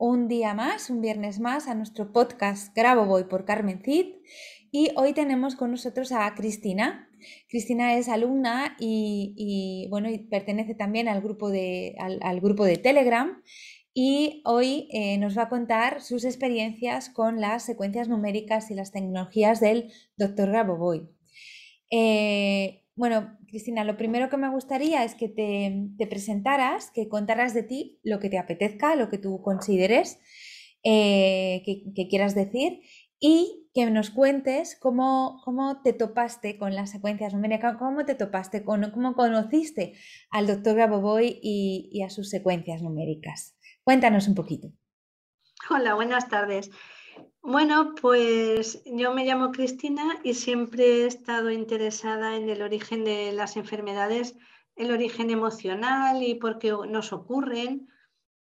un 0.00 0.28
día 0.28 0.54
más, 0.54 0.88
un 0.88 1.02
viernes 1.02 1.40
más, 1.40 1.68
a 1.68 1.74
nuestro 1.74 2.10
podcast 2.10 2.74
Grabo 2.74 3.04
Voy 3.04 3.24
por 3.24 3.44
Carmen 3.44 3.82
Cid. 3.84 4.06
Y 4.72 4.88
hoy 4.96 5.12
tenemos 5.12 5.56
con 5.56 5.70
nosotros 5.70 6.10
a 6.10 6.34
Cristina. 6.34 7.10
Cristina 7.50 7.94
es 7.94 8.08
alumna 8.08 8.76
y, 8.80 9.86
bueno, 9.90 10.08
pertenece 10.30 10.74
también 10.74 11.06
al 11.06 11.20
grupo 11.20 11.50
de, 11.50 11.96
al, 11.98 12.40
grupo 12.40 12.64
de 12.64 12.78
Telegram. 12.78 13.42
Y 13.92 14.40
hoy 14.46 14.88
eh, 14.90 15.18
nos 15.18 15.36
va 15.36 15.42
a 15.42 15.48
contar 15.50 16.00
sus 16.00 16.24
experiencias 16.24 17.10
con 17.10 17.38
las 17.38 17.62
secuencias 17.62 18.08
numéricas 18.08 18.70
y 18.70 18.74
las 18.74 18.92
tecnologías 18.92 19.60
del 19.60 19.92
Dr. 20.16 20.48
Grabovoi. 20.48 21.10
Eh, 21.90 22.79
bueno, 23.00 23.38
Cristina, 23.48 23.82
lo 23.82 23.96
primero 23.96 24.28
que 24.28 24.36
me 24.36 24.50
gustaría 24.50 25.04
es 25.04 25.14
que 25.14 25.30
te, 25.30 26.06
presentaras, 26.06 26.90
que 26.90 27.08
contaras 27.08 27.54
de 27.54 27.62
ti 27.62 27.98
lo 28.02 28.20
que 28.20 28.28
te 28.28 28.38
apetezca, 28.38 28.94
lo 28.94 29.08
que 29.08 29.16
tú 29.16 29.40
consideres 29.40 30.20
eh, 30.84 31.62
que, 31.64 32.08
quieras 32.08 32.34
decir 32.34 32.82
y 33.18 33.70
que 33.72 33.90
nos 33.90 34.10
cuentes 34.10 34.78
cómo, 34.78 35.40
cómo, 35.46 35.80
te 35.80 35.94
topaste 35.94 36.58
con 36.58 36.74
las 36.74 36.90
secuencias 36.90 37.32
numéricas, 37.32 37.78
cómo 37.78 38.04
te 38.04 38.14
topaste, 38.14 38.64
con, 38.64 38.90
cómo 38.90 39.14
conociste 39.14 39.94
al 40.30 40.46
doctor 40.46 40.76
Gaboboy 40.76 41.40
y, 41.42 41.88
y 41.90 42.02
a 42.02 42.10
sus 42.10 42.28
secuencias 42.28 42.82
numéricas. 42.82 43.56
Cuéntanos 43.82 44.28
un 44.28 44.34
poquito. 44.34 44.68
Hola, 45.70 45.94
buenas 45.94 46.28
tardes. 46.28 46.70
Bueno, 47.42 47.94
pues 48.00 48.82
yo 48.84 49.14
me 49.14 49.24
llamo 49.24 49.50
Cristina 49.50 50.18
y 50.22 50.34
siempre 50.34 50.84
he 50.84 51.06
estado 51.06 51.50
interesada 51.50 52.36
en 52.36 52.48
el 52.48 52.62
origen 52.62 53.04
de 53.04 53.32
las 53.32 53.56
enfermedades, 53.56 54.36
el 54.76 54.90
origen 54.92 55.30
emocional 55.30 56.22
y 56.22 56.34
por 56.34 56.58
qué 56.58 56.72
nos 56.88 57.12
ocurren 57.12 57.88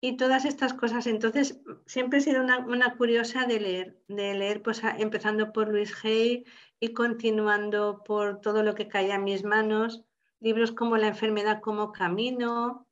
y 0.00 0.16
todas 0.16 0.44
estas 0.44 0.72
cosas. 0.74 1.06
Entonces, 1.06 1.60
siempre 1.86 2.18
he 2.18 2.22
sido 2.22 2.42
una, 2.42 2.96
curiosa 2.96 3.44
de 3.44 3.60
leer, 3.60 4.02
de 4.08 4.34
leer 4.34 4.62
pues 4.62 4.82
empezando 4.98 5.52
por 5.52 5.68
Luis 5.68 5.92
Hay 6.04 6.44
y 6.78 6.92
continuando 6.92 8.02
por 8.04 8.40
todo 8.40 8.62
lo 8.62 8.74
que 8.74 8.88
caía 8.88 9.16
en 9.16 9.24
mis 9.24 9.44
manos, 9.44 10.04
libros 10.40 10.72
como 10.72 10.96
La 10.96 11.08
enfermedad 11.08 11.60
como 11.60 11.92
camino, 11.92 12.86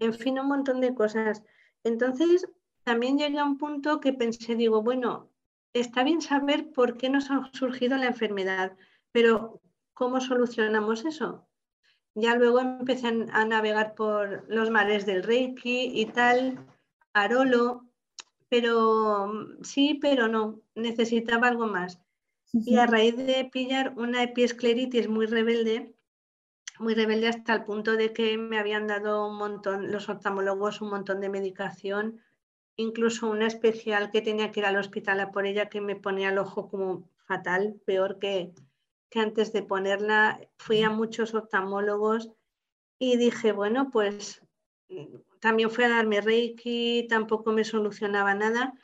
en 0.00 0.14
fin, 0.14 0.38
un 0.38 0.48
montón 0.48 0.80
de 0.80 0.94
cosas. 0.94 1.42
Entonces, 1.84 2.48
también 2.86 3.18
llegué 3.18 3.40
a 3.40 3.44
un 3.44 3.58
punto 3.58 3.98
que 3.98 4.12
pensé, 4.12 4.54
digo, 4.54 4.80
bueno, 4.80 5.28
está 5.72 6.04
bien 6.04 6.22
saber 6.22 6.70
por 6.70 6.96
qué 6.96 7.10
nos 7.10 7.32
ha 7.32 7.50
surgido 7.52 7.96
la 7.96 8.06
enfermedad, 8.06 8.76
pero 9.10 9.60
¿cómo 9.92 10.20
solucionamos 10.20 11.04
eso? 11.04 11.48
Ya 12.14 12.36
luego 12.36 12.60
empecé 12.60 13.08
a 13.08 13.44
navegar 13.44 13.96
por 13.96 14.44
los 14.48 14.70
mares 14.70 15.04
del 15.04 15.24
Reiki 15.24 16.00
y 16.00 16.06
tal, 16.06 16.64
Arolo, 17.12 17.88
pero 18.48 19.32
sí, 19.62 19.98
pero 20.00 20.28
no, 20.28 20.60
necesitaba 20.76 21.48
algo 21.48 21.66
más. 21.66 21.98
Y 22.52 22.76
a 22.76 22.86
raíz 22.86 23.16
de 23.16 23.50
pillar 23.52 23.94
una 23.96 24.22
epiescleritis 24.22 25.08
muy 25.08 25.26
rebelde, 25.26 25.92
muy 26.78 26.94
rebelde 26.94 27.26
hasta 27.26 27.52
el 27.52 27.64
punto 27.64 27.96
de 27.96 28.12
que 28.12 28.38
me 28.38 28.60
habían 28.60 28.86
dado 28.86 29.28
un 29.28 29.38
montón, 29.38 29.90
los 29.90 30.08
oftalmólogos, 30.08 30.80
un 30.80 30.90
montón 30.90 31.20
de 31.20 31.28
medicación 31.30 32.22
incluso 32.76 33.28
una 33.28 33.46
especial 33.46 34.10
que 34.10 34.22
tenía 34.22 34.50
que 34.50 34.60
ir 34.60 34.66
al 34.66 34.76
hospital 34.76 35.20
a 35.20 35.30
por 35.30 35.46
ella 35.46 35.68
que 35.68 35.80
me 35.80 35.96
ponía 35.96 36.28
el 36.28 36.38
ojo 36.38 36.68
como 36.68 37.08
fatal, 37.26 37.80
peor 37.84 38.18
que, 38.18 38.52
que 39.10 39.20
antes 39.20 39.52
de 39.52 39.62
ponerla. 39.62 40.40
Fui 40.58 40.82
a 40.82 40.90
muchos 40.90 41.34
oftalmólogos 41.34 42.30
y 42.98 43.16
dije, 43.16 43.52
bueno, 43.52 43.90
pues 43.90 44.42
también 45.40 45.70
fui 45.70 45.84
a 45.84 45.88
darme 45.88 46.20
Reiki, 46.20 47.06
tampoco 47.08 47.52
me 47.52 47.64
solucionaba 47.64 48.34
nada. 48.34 48.74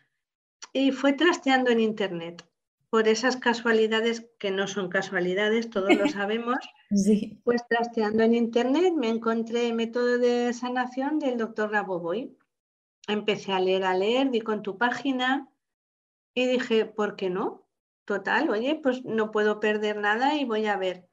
Y 0.72 0.92
fue 0.92 1.12
trasteando 1.12 1.70
en 1.70 1.80
Internet 1.80 2.47
por 2.88 3.09
esas 3.09 3.36
casualidades 3.36 4.28
que 4.38 4.50
no 4.50 4.66
son 4.66 4.88
casualidades, 4.88 5.70
todos 5.70 5.94
lo 5.94 6.09
sabemos. 6.09 6.59
Pues 7.44 7.66
trasteando 7.69 8.22
en 8.22 8.34
Internet 8.34 8.94
me 8.94 9.09
encontré 9.09 9.69
el 9.69 9.74
método 9.74 10.19
de 10.19 10.53
sanación 10.53 11.19
del 11.19 11.38
doctor 11.38 11.70
Raboboy 11.70 12.36
empecé 13.08 13.52
a 13.52 13.60
leer, 13.60 13.84
a 13.84 13.94
leer, 13.94 14.30
di 14.30 14.40
con 14.40 14.62
tu 14.62 14.78
página 14.78 15.48
y 16.34 16.46
dije, 16.46 16.86
¿por 16.86 17.16
qué 17.16 17.30
no? 17.30 17.66
Total, 18.06 18.50
oye, 18.50 18.80
pues 18.82 19.04
no 19.04 19.30
puedo 19.30 19.60
perder 19.60 19.96
nada 19.98 20.36
y 20.36 20.44
voy 20.44 20.66
a 20.66 20.76
ver. 20.76 21.08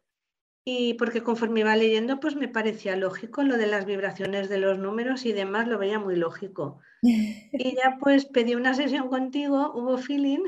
Y 0.65 0.95
porque 0.95 1.23
conforme 1.23 1.61
iba 1.61 1.75
leyendo, 1.75 2.19
pues 2.19 2.35
me 2.35 2.47
parecía 2.49 2.95
lógico 2.95 3.43
lo 3.43 3.57
de 3.57 3.67
las 3.67 3.85
vibraciones 3.85 4.49
de 4.49 4.59
los 4.59 4.79
números 4.79 5.25
y 5.25 5.33
demás, 5.33 5.67
lo 5.67 5.79
veía 5.79 5.99
muy 5.99 6.15
lógico. 6.15 6.79
Y 7.53 7.75
ya 7.75 7.97
pues 7.99 8.25
pedí 8.25 8.55
una 8.55 8.73
sesión 8.75 9.09
contigo, 9.09 9.71
hubo 9.75 9.97
feeling. 9.97 10.43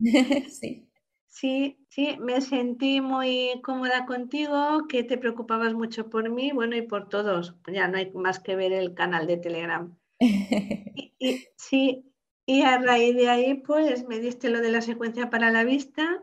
Sí. 0.50 0.88
Sí, 1.26 1.84
sí, 1.88 2.16
me 2.20 2.40
sentí 2.42 3.00
muy 3.00 3.60
cómoda 3.64 4.06
contigo, 4.06 4.86
que 4.88 5.02
te 5.02 5.18
preocupabas 5.18 5.74
mucho 5.74 6.08
por 6.10 6.30
mí, 6.30 6.52
bueno, 6.52 6.76
y 6.76 6.82
por 6.82 7.08
todos. 7.08 7.56
Ya 7.72 7.88
no 7.88 7.96
hay 7.98 8.12
más 8.12 8.38
que 8.38 8.54
ver 8.56 8.72
el 8.72 8.94
canal 8.94 9.26
de 9.26 9.38
Telegram. 9.38 9.96
Y, 11.18 11.46
sí, 11.56 12.12
y 12.46 12.62
a 12.62 12.78
raíz 12.78 13.14
de 13.14 13.28
ahí, 13.28 13.54
pues 13.54 14.06
me 14.08 14.18
diste 14.18 14.50
lo 14.50 14.60
de 14.60 14.70
la 14.70 14.80
secuencia 14.82 15.30
para 15.30 15.52
la 15.52 15.62
vista 15.62 16.22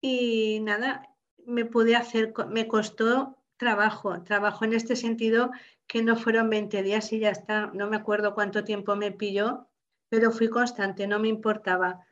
y 0.00 0.60
nada, 0.60 1.16
me 1.44 1.64
pude 1.64 1.96
hacer, 1.96 2.32
me 2.48 2.68
costó 2.68 3.36
trabajo, 3.56 4.22
trabajo 4.22 4.64
en 4.64 4.72
este 4.72 4.94
sentido 4.94 5.50
que 5.86 6.02
no 6.02 6.16
fueron 6.16 6.48
20 6.48 6.82
días 6.82 7.12
y 7.12 7.18
ya 7.18 7.30
está, 7.30 7.66
no 7.74 7.88
me 7.88 7.96
acuerdo 7.96 8.34
cuánto 8.34 8.62
tiempo 8.62 8.94
me 8.94 9.10
pilló, 9.10 9.68
pero 10.08 10.30
fui 10.30 10.48
constante, 10.48 11.08
no 11.08 11.18
me 11.18 11.28
importaba, 11.28 12.06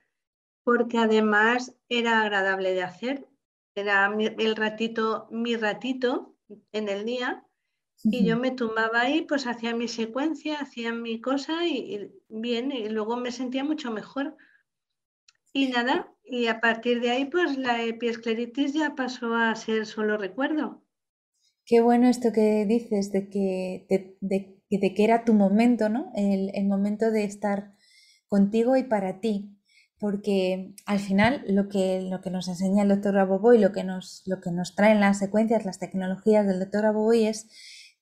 porque 0.65 0.99
además 0.99 1.75
era 1.89 2.21
agradable 2.21 2.75
de 2.75 2.83
hacer, 2.83 3.29
era 3.75 4.13
el 4.19 4.57
ratito, 4.57 5.29
mi 5.31 5.57
ratito 5.57 6.35
en 6.73 6.89
el 6.89 7.05
día 7.05 7.48
y 8.05 8.25
yo 8.25 8.37
me 8.37 8.53
tumbaba 8.53 9.01
ahí, 9.03 9.23
pues 9.23 9.47
hacía 9.47 9.75
mi 9.75 9.89
secuencia, 9.89 10.61
hacía 10.61 10.93
mi 10.93 11.21
cosa 11.21 11.67
y, 11.67 12.13
bien, 12.29 12.71
y 12.71 12.89
luego 12.89 13.17
me 13.17 13.33
sentía 13.33 13.65
mucho 13.65 13.91
mejor. 13.91 14.37
Y 15.53 15.69
nada, 15.69 16.13
y 16.25 16.47
a 16.47 16.61
partir 16.61 17.01
de 17.01 17.11
ahí, 17.11 17.25
pues 17.25 17.57
la 17.57 17.83
epiescleritis 17.83 18.75
ya 18.75 18.95
pasó 18.95 19.35
a 19.35 19.55
ser 19.57 19.87
solo 19.87 20.17
recuerdo. 20.17 20.85
Qué 21.65 21.81
bueno 21.81 22.09
esto 22.09 22.33
que 22.33 22.65
dices 22.67 23.11
de 23.13 23.29
que, 23.29 23.87
de, 24.21 24.95
que 24.95 25.05
era 25.05 25.25
tu 25.25 25.35
momento, 25.35 25.89
¿no? 25.89 26.13
El, 26.15 26.51
el, 26.55 26.67
momento 26.67 27.11
de 27.11 27.25
estar 27.25 27.75
contigo 28.29 28.77
y 28.77 28.85
para 28.85 29.21
ti. 29.21 29.55
Porque 29.99 30.75
al 30.87 31.01
final 31.01 31.45
lo 31.49 31.69
que, 31.69 32.03
lo 32.03 32.21
que 32.21 32.31
nos 32.31 32.47
enseña 32.47 32.85
el 32.85 32.89
doctor 32.89 33.15
Raboboy, 33.15 33.59
lo 33.59 33.73
que 33.73 33.83
nos, 33.83 34.23
lo 34.27 34.41
que 34.41 34.53
nos 34.53 34.77
traen 34.77 35.01
las 35.01 35.19
secuencias, 35.19 35.65
las 35.65 35.81
tecnologías 35.81 36.47
del 36.47 36.61
doctor 36.61 36.83
Raboboy 36.83 37.27
es 37.27 37.51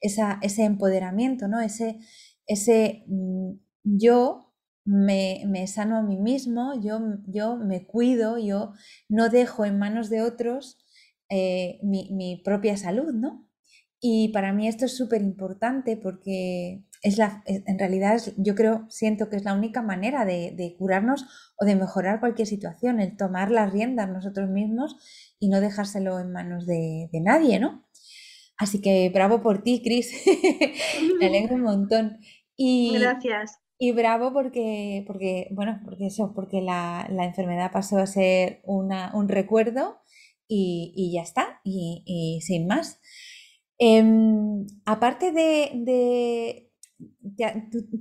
ese 0.00 0.64
empoderamiento, 0.64 1.48
¿no? 1.48 1.60
Ese, 1.60 1.98
ese 2.46 3.04
mm, 3.08 3.52
yo 3.82 4.46
me, 4.86 5.66
sano 5.66 5.96
a 5.98 6.02
mí 6.02 6.16
mismo, 6.16 6.80
yo, 6.80 7.00
yo 7.26 7.56
me 7.56 7.86
cuido, 7.86 8.38
yo 8.38 8.72
no 9.08 9.28
dejo 9.28 9.64
en 9.64 9.78
manos 9.78 10.08
de 10.08 10.22
otros 10.22 10.78
eh, 11.28 11.80
mi, 11.82 12.40
propia 12.44 12.76
salud, 12.76 13.12
¿no? 13.12 13.48
Y 14.00 14.28
para 14.28 14.52
mí 14.52 14.68
esto 14.68 14.84
es 14.84 14.96
súper 14.96 15.22
importante 15.22 15.96
porque 15.96 16.84
es 17.02 17.18
la, 17.18 17.42
en 17.46 17.78
realidad 17.78 18.20
yo 18.36 18.54
creo, 18.54 18.86
siento 18.88 19.28
que 19.28 19.36
es 19.36 19.44
la 19.44 19.54
única 19.54 19.82
manera 19.82 20.24
de, 20.24 20.76
curarnos 20.78 21.26
o 21.56 21.64
de 21.64 21.74
mejorar 21.74 22.20
cualquier 22.20 22.46
situación, 22.46 23.00
el 23.00 23.16
tomar 23.16 23.50
las 23.50 23.72
riendas 23.72 24.08
nosotros 24.08 24.50
mismos 24.50 24.96
y 25.40 25.48
no 25.48 25.60
dejárselo 25.60 26.20
en 26.20 26.30
manos 26.30 26.66
de, 26.66 27.08
nadie, 27.14 27.58
¿no? 27.58 27.85
Así 28.58 28.80
que 28.80 29.10
bravo 29.10 29.42
por 29.42 29.62
ti, 29.62 29.82
Cris. 29.82 30.12
Me 31.20 31.26
alegro 31.26 31.56
un 31.56 31.62
montón. 31.62 32.18
Y, 32.56 32.98
Gracias. 32.98 33.60
Y 33.78 33.92
bravo 33.92 34.32
porque, 34.32 35.04
porque, 35.06 35.48
bueno, 35.50 35.80
porque 35.84 36.06
eso, 36.06 36.32
porque 36.34 36.62
la, 36.62 37.06
enfermedad 37.10 37.70
pasó 37.72 37.98
a 37.98 38.06
ser 38.06 38.62
un 38.64 39.28
recuerdo 39.28 39.98
y, 40.48 41.12
ya 41.12 41.22
está, 41.22 41.60
y, 41.62 42.40
sin 42.42 42.66
más. 42.66 43.00
Em, 43.78 44.66
aparte 44.86 45.32
de, 45.32 46.70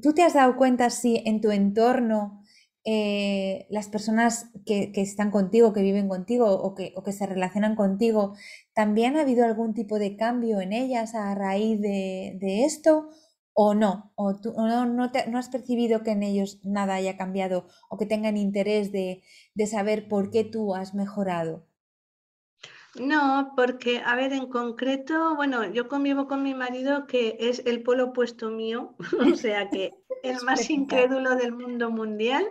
¿tú, 0.01 0.13
te 0.13 0.24
has 0.24 0.34
dado 0.34 0.56
cuenta 0.56 0.90
si 0.90 1.22
en 1.25 1.42
tu 1.42 1.51
entorno 1.51 2.42
eh, 2.86 3.66
las 3.70 3.90
personas 3.90 4.52
que, 4.66 4.92
están 4.96 5.32
contigo, 5.32 5.74
que 5.74 5.82
viven 5.82 6.08
contigo 6.08 6.48
o 6.52 6.76
que, 6.76 6.94
o 6.96 7.04
que, 7.04 7.12
se 7.12 7.26
relacionan 7.26 7.76
contigo, 7.76 8.36
también 8.74 9.18
ha 9.18 9.22
habido 9.22 9.46
algún 9.46 9.74
tipo 9.74 10.00
de 10.00 10.16
cambio 10.16 10.62
en 10.62 10.72
ellas 10.72 11.16
a 11.16 11.36
raíz 11.36 11.82
de, 11.82 12.38
de 12.40 12.66
esto? 12.66 13.10
o 13.58 13.74
no, 13.74 14.12
o 14.16 14.36
tú 14.36 14.54
no, 14.58 14.86
no, 14.86 15.38
has 15.38 15.50
percibido 15.50 16.04
que 16.04 16.12
en 16.12 16.24
ellos 16.24 16.60
nada 16.64 16.96
haya 16.96 17.16
cambiado 17.16 17.68
o 17.90 17.98
que 17.98 18.06
tengan 18.06 18.36
interés 18.36 18.92
de, 18.92 19.24
saber 19.66 20.10
por 20.10 20.30
qué 20.30 20.44
tú 20.44 20.76
has 20.76 20.94
mejorado. 20.94 21.66
No, 23.00 23.54
porque, 23.56 24.02
a 24.06 24.16
ver, 24.16 24.34
en 24.34 24.50
concreto, 24.50 25.36
bueno, 25.36 25.66
yo 25.72 25.88
convivo 25.88 26.28
con 26.28 26.44
mi 26.44 26.54
marido 26.54 27.08
que 27.08 27.38
es 27.40 27.66
el 27.66 27.82
polo 27.82 28.08
opuesto 28.08 28.50
mío, 28.50 28.96
o 29.34 29.36
sea 29.36 29.70
que 29.70 29.94
el 30.22 30.36
más 30.46 30.70
incrédulo 30.70 31.36
del 31.36 31.54
mundo 31.54 31.90
mundial, 31.90 32.46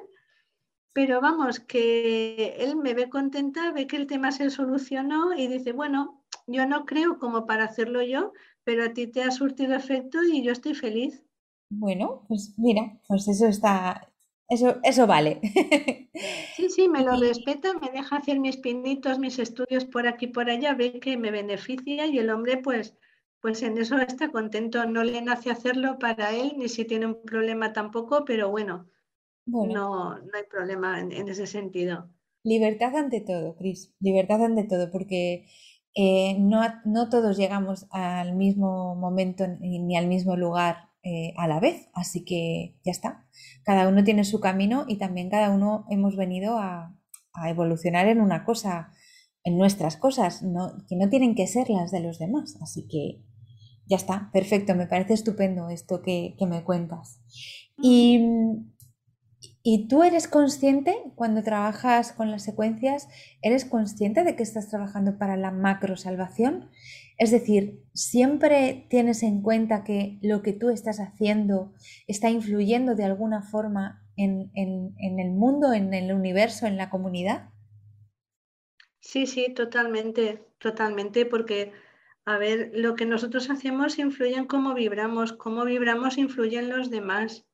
pero 0.94 1.20
vamos, 1.20 1.60
que 1.60 2.56
él 2.58 2.76
me 2.76 2.94
ve 2.94 3.10
contenta, 3.10 3.72
ve 3.72 3.86
que 3.86 3.96
el 3.96 4.06
tema 4.06 4.32
se 4.32 4.48
solucionó 4.48 5.34
y 5.34 5.48
dice, 5.48 5.72
bueno, 5.72 6.24
yo 6.46 6.66
no 6.66 6.86
creo 6.86 7.18
como 7.18 7.46
para 7.46 7.64
hacerlo 7.64 8.00
yo, 8.02 8.32
pero 8.64 8.84
a 8.84 8.94
ti 8.94 9.08
te 9.08 9.22
ha 9.22 9.30
surtido 9.30 9.74
efecto 9.74 10.22
y 10.22 10.42
yo 10.42 10.52
estoy 10.52 10.74
feliz. 10.74 11.22
Bueno, 11.68 12.24
pues 12.28 12.54
mira, 12.56 12.98
pues 13.08 13.26
eso 13.28 13.46
está, 13.46 14.08
eso, 14.48 14.78
eso 14.82 15.06
vale. 15.06 15.40
Sí, 16.56 16.68
sí, 16.70 16.88
me 16.88 17.02
lo 17.02 17.16
respeta, 17.16 17.74
me 17.74 17.90
deja 17.90 18.16
hacer 18.16 18.38
mis 18.38 18.56
pinitos, 18.56 19.18
mis 19.18 19.40
estudios 19.40 19.84
por 19.84 20.06
aquí 20.06 20.28
por 20.28 20.48
allá, 20.48 20.72
ve 20.74 21.00
que 21.00 21.16
me 21.16 21.32
beneficia 21.32 22.06
y 22.06 22.18
el 22.18 22.30
hombre 22.30 22.58
pues, 22.58 22.96
pues 23.40 23.62
en 23.62 23.76
eso 23.78 23.98
está 23.98 24.30
contento. 24.30 24.86
No 24.86 25.02
le 25.02 25.20
nace 25.20 25.50
hacerlo 25.50 25.98
para 25.98 26.30
él, 26.32 26.54
ni 26.56 26.68
si 26.68 26.84
tiene 26.84 27.06
un 27.06 27.20
problema 27.22 27.72
tampoco, 27.72 28.24
pero 28.24 28.48
bueno, 28.50 28.86
No, 29.46 29.66
no 29.66 30.30
hay 30.34 30.44
problema 30.50 31.00
en, 31.00 31.12
en 31.12 31.28
ese 31.28 31.46
sentido. 31.46 32.10
Libertad 32.42 32.94
ante 32.96 33.20
todo, 33.20 33.56
Cris, 33.56 33.94
libertad 34.00 34.42
ante 34.42 34.64
todo, 34.64 34.90
porque 34.90 35.46
eh, 35.94 36.36
no, 36.40 36.60
no, 36.84 37.08
todos 37.08 37.36
llegamos 37.36 37.86
al 37.90 38.34
mismo 38.34 38.94
momento 38.96 39.46
ni 39.60 39.96
al 39.96 40.08
mismo 40.08 40.36
lugar 40.36 40.88
eh, 41.06 41.34
a 41.36 41.46
la 41.46 41.60
vez, 41.60 41.90
así 41.92 42.24
que 42.24 42.78
ya 42.82 42.90
está. 42.90 43.26
Cada 43.62 43.86
uno 43.88 44.04
tiene 44.04 44.24
su 44.24 44.40
camino 44.40 44.86
y 44.88 44.96
también 44.96 45.28
cada 45.28 45.50
uno 45.50 45.84
hemos 45.90 46.16
venido 46.16 46.56
a, 46.58 46.96
evolucionar 47.46 48.06
en 48.06 48.20
una 48.20 48.44
cosa, 48.44 48.92
en 49.42 49.58
nuestras 49.58 49.96
cosas, 49.96 50.40
que 50.88 50.96
no 50.96 51.08
tienen 51.10 51.34
que 51.34 51.46
ser 51.46 51.68
las 51.68 51.90
de 51.90 52.00
los 52.00 52.18
demás. 52.18 52.56
Así 52.62 52.86
que 52.88 53.22
ya 53.86 53.96
está, 53.96 54.30
perfecto, 54.32 54.74
me 54.74 54.86
parece 54.86 55.12
estupendo 55.12 55.68
esto 55.68 56.00
que, 56.00 56.36
que 56.38 56.46
me 56.46 56.64
cuentas. 56.64 57.20
Y 57.82 58.24
¿Y 59.66 59.88
tú 59.88 60.02
eres 60.02 60.28
consciente 60.28 60.94
cuando 61.14 61.42
trabajas 61.42 62.12
con 62.12 62.30
las 62.30 62.44
secuencias, 62.44 63.08
eres 63.40 63.64
consciente 63.64 64.22
de 64.22 64.36
que 64.36 64.42
estás 64.42 64.68
trabajando 64.68 65.16
para 65.16 65.38
la 65.38 65.50
macro 65.50 65.96
salvación? 65.96 66.68
Es 67.16 67.30
decir, 67.30 67.80
siempre 67.94 68.86
tienes 68.90 69.22
en 69.22 69.40
cuenta 69.40 69.82
que 69.82 70.18
lo 70.20 70.42
que 70.42 70.52
tú 70.52 70.68
estás 70.68 71.00
haciendo 71.00 71.72
está 72.06 72.28
influyendo 72.28 72.94
de 72.94 73.04
alguna 73.04 73.40
forma 73.40 74.06
en, 74.16 74.50
el 74.54 75.30
mundo, 75.30 75.72
en 75.72 75.94
el 75.94 76.12
universo, 76.12 76.66
en 76.66 76.76
la 76.76 76.90
comunidad. 76.90 77.48
Sí, 79.00 79.26
sí, 79.26 79.54
totalmente, 79.54 80.44
totalmente, 80.58 81.24
porque, 81.24 81.72
a 82.26 82.36
ver, 82.36 82.70
lo 82.74 82.96
que 82.96 83.06
nosotros 83.06 83.48
hacemos 83.48 83.98
influye 83.98 84.36
en 84.36 84.44
cómo 84.44 84.74
vibramos, 84.74 85.32
cómo 85.32 85.64
vibramos 85.64 86.18
influye 86.18 86.58
en 86.58 86.68
los 86.68 86.90
demás. 86.90 87.46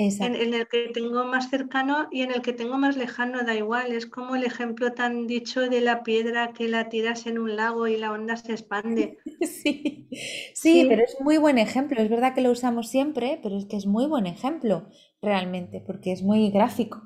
En, 0.00 0.54
el 0.54 0.68
que 0.68 0.90
tengo 0.94 1.24
más 1.24 1.50
cercano 1.50 2.06
y 2.12 2.22
en 2.22 2.30
el 2.30 2.40
que 2.40 2.52
tengo 2.52 2.78
más 2.78 2.96
lejano, 2.96 3.42
da 3.42 3.56
igual. 3.56 3.90
Es 3.90 4.06
como 4.06 4.36
el 4.36 4.44
ejemplo 4.44 4.92
tan 4.92 5.26
dicho 5.26 5.68
de 5.68 5.80
la 5.80 6.04
piedra 6.04 6.52
que 6.52 6.68
la 6.68 6.88
tiras 6.88 7.26
en 7.26 7.36
un 7.36 7.56
lago 7.56 7.88
y 7.88 7.96
la 7.96 8.12
onda 8.12 8.36
se 8.36 8.52
expande. 8.52 9.18
Sí, 9.40 10.08
sí, 10.54 10.86
pero 10.88 11.02
es 11.02 11.16
muy 11.20 11.36
buen 11.36 11.58
ejemplo. 11.58 12.00
Es 12.00 12.08
verdad 12.08 12.34
que 12.34 12.40
lo 12.40 12.50
usamos 12.50 12.88
siempre, 12.88 13.40
pero 13.42 13.56
es 13.56 13.66
que 13.66 13.76
es 13.76 13.86
muy 13.86 14.06
buen 14.06 14.26
ejemplo 14.26 14.88
realmente, 15.20 15.82
porque 15.84 16.12
es 16.12 16.22
muy 16.22 16.50
gráfico. 16.50 17.02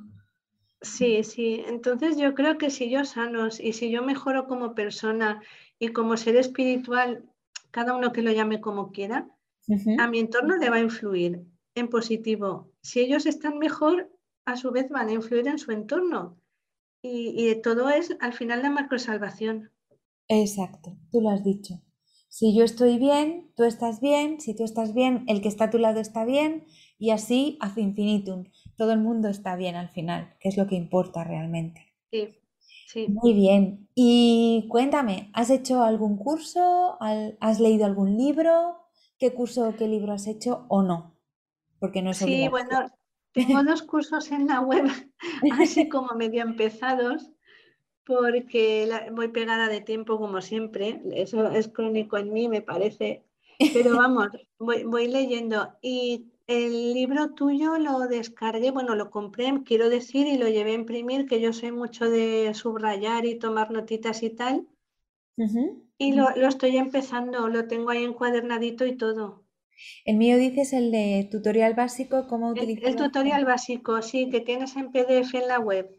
Sí, 0.83 1.25
sí. 1.25 1.63
Entonces 1.67 2.19
yo 2.19 2.35
creo 2.35 2.59
que 2.59 2.71
si 2.71 2.91
yo 2.91 3.05
sanos 3.05 3.59
y 3.59 3.73
si 3.73 3.91
yo 3.91 4.03
mejoro 4.03 4.47
como 4.47 4.75
persona 4.75 5.43
y 5.79 5.89
como 5.89 6.17
ser 6.17 6.37
espiritual, 6.37 7.25
cada 7.71 7.95
uno 7.95 8.13
que 8.13 8.23
lo 8.23 8.33
llame 8.33 8.61
como 8.61 8.93
quiera, 8.93 9.29
a 9.99 10.07
mi 10.09 10.19
entorno 10.19 10.57
le 10.57 10.71
va 10.71 10.77
a 10.77 10.81
influir 10.81 11.43
en 11.75 11.89
positivo. 11.89 12.71
Si 12.83 13.01
ellos 13.01 13.27
están 13.27 13.59
mejor, 13.59 14.11
a 14.45 14.57
su 14.57 14.71
vez 14.73 14.89
van 14.91 15.09
a 15.09 15.13
influir 15.13 15.47
en 15.49 15.59
su 15.59 15.73
entorno. 15.73 16.39
Y, 17.05 17.53
todo 17.63 17.89
es 17.89 18.17
al 18.21 18.33
final 18.33 18.63
la 18.63 18.71
macrosalvación. 18.71 19.73
Exacto, 20.29 20.97
tú 21.11 21.21
lo 21.21 21.31
has 21.31 21.43
dicho. 21.43 21.83
Si 22.29 22.57
yo 22.57 22.65
estoy 22.65 22.99
bien, 22.99 23.51
tú 23.57 23.65
estás 23.65 24.01
bien, 24.01 24.41
si 24.41 24.55
tú 24.55 24.63
estás 24.65 24.95
bien, 24.95 25.25
el 25.27 25.43
que 25.43 25.49
está 25.49 25.65
a 25.65 25.71
tu 25.71 25.79
lado 25.79 26.01
está 26.01 26.25
bien, 26.25 26.65
y 26.99 27.11
así 27.11 27.59
hace 27.61 27.81
infinitum. 27.81 28.45
Todo 28.77 28.93
el 28.93 29.01
mundo 29.01 29.29
está 29.29 29.57
bien 29.57 29.75
al 29.75 29.89
final, 29.89 30.35
que 30.39 30.49
es 30.49 30.57
lo 30.57 30.69
que 30.69 30.77
importa 30.77 31.25
realmente. 31.25 31.93
Sí, 32.13 32.29
sí. 32.87 33.09
Muy 33.09 33.35
bien. 33.35 33.89
Y 33.97 34.67
cuéntame, 34.71 35.31
¿has 35.35 35.51
hecho 35.51 35.83
algún 35.83 36.17
curso? 36.17 36.97
¿Has 37.01 37.59
leído 37.59 37.85
algún 37.85 38.17
libro? 38.17 38.77
¿Qué 39.19 39.35
curso 39.35 39.69
o 39.69 39.77
qué 39.77 39.89
libro 39.89 40.13
has 40.13 40.29
hecho 40.29 40.67
o 40.69 40.83
no? 40.83 41.12
Sí, 42.27 42.49
bueno, 42.49 42.87
tengo 43.33 43.65
dos 43.65 43.83
cursos 43.83 44.31
en 44.31 44.47
la 44.47 44.61
web, 44.61 44.85
así 45.61 45.89
como 45.89 46.15
medio 46.15 46.43
empezados, 46.43 47.31
porque 48.05 48.89
voy 49.13 49.29
pegada 49.29 49.69
de 49.69 49.81
tiempo 49.81 50.19
como 50.19 50.41
siempre, 50.41 51.03
eso 51.13 51.51
es 51.51 51.69
crónico 51.69 52.19
en 52.19 52.33
mí, 52.33 52.49
me 52.49 52.63
parece, 52.63 53.25
pero 53.73 53.97
vamos, 53.97 54.29
voy, 54.59 55.09
leyendo. 55.09 55.73
Y 55.81 56.27
el 56.47 56.95
libro 56.95 57.31
tuyo 57.31 57.79
lo 57.79 58.01
descargué, 58.01 58.71
bueno, 58.71 58.95
lo 58.95 59.11
compré, 59.11 59.53
quiero 59.65 59.89
decir, 59.89 60.27
y 60.27 60.39
lo 60.39 60.49
llevé 60.49 60.73
a 60.73 60.75
imprimir, 60.75 61.27
que 61.27 61.41
yo 61.41 61.53
soy 61.53 61.73
mucho 61.73 62.09
de 62.11 62.53
subrayar 62.55 63.25
y 63.25 63.39
tomar 63.39 63.71
notitas 63.71 64.23
y 64.23 64.31
tal. 64.31 64.67
Y 65.99 66.13
lo, 66.13 66.29
lo, 66.37 66.49
estoy 66.49 66.77
empezando, 66.77 67.49
lo 67.49 67.67
tengo 67.67 67.91
ahí 67.91 68.05
encuadernadito 68.05 68.85
y 68.85 68.97
todo. 68.97 69.42
El 70.05 70.17
mío 70.17 70.37
dices 70.37 70.73
el 70.73 70.91
de 70.91 71.29
tutorial 71.31 71.75
básico, 71.75 72.27
cómo 72.29 72.51
utilizar. 72.51 72.91
El, 72.91 72.97
tutorial 72.97 73.45
básico, 73.45 74.03
sí, 74.03 74.29
que 74.31 74.41
tienes 74.41 74.77
en 74.77 74.91
PDF 74.91 75.35
en 75.35 75.49
la 75.49 75.59
web. 75.59 75.91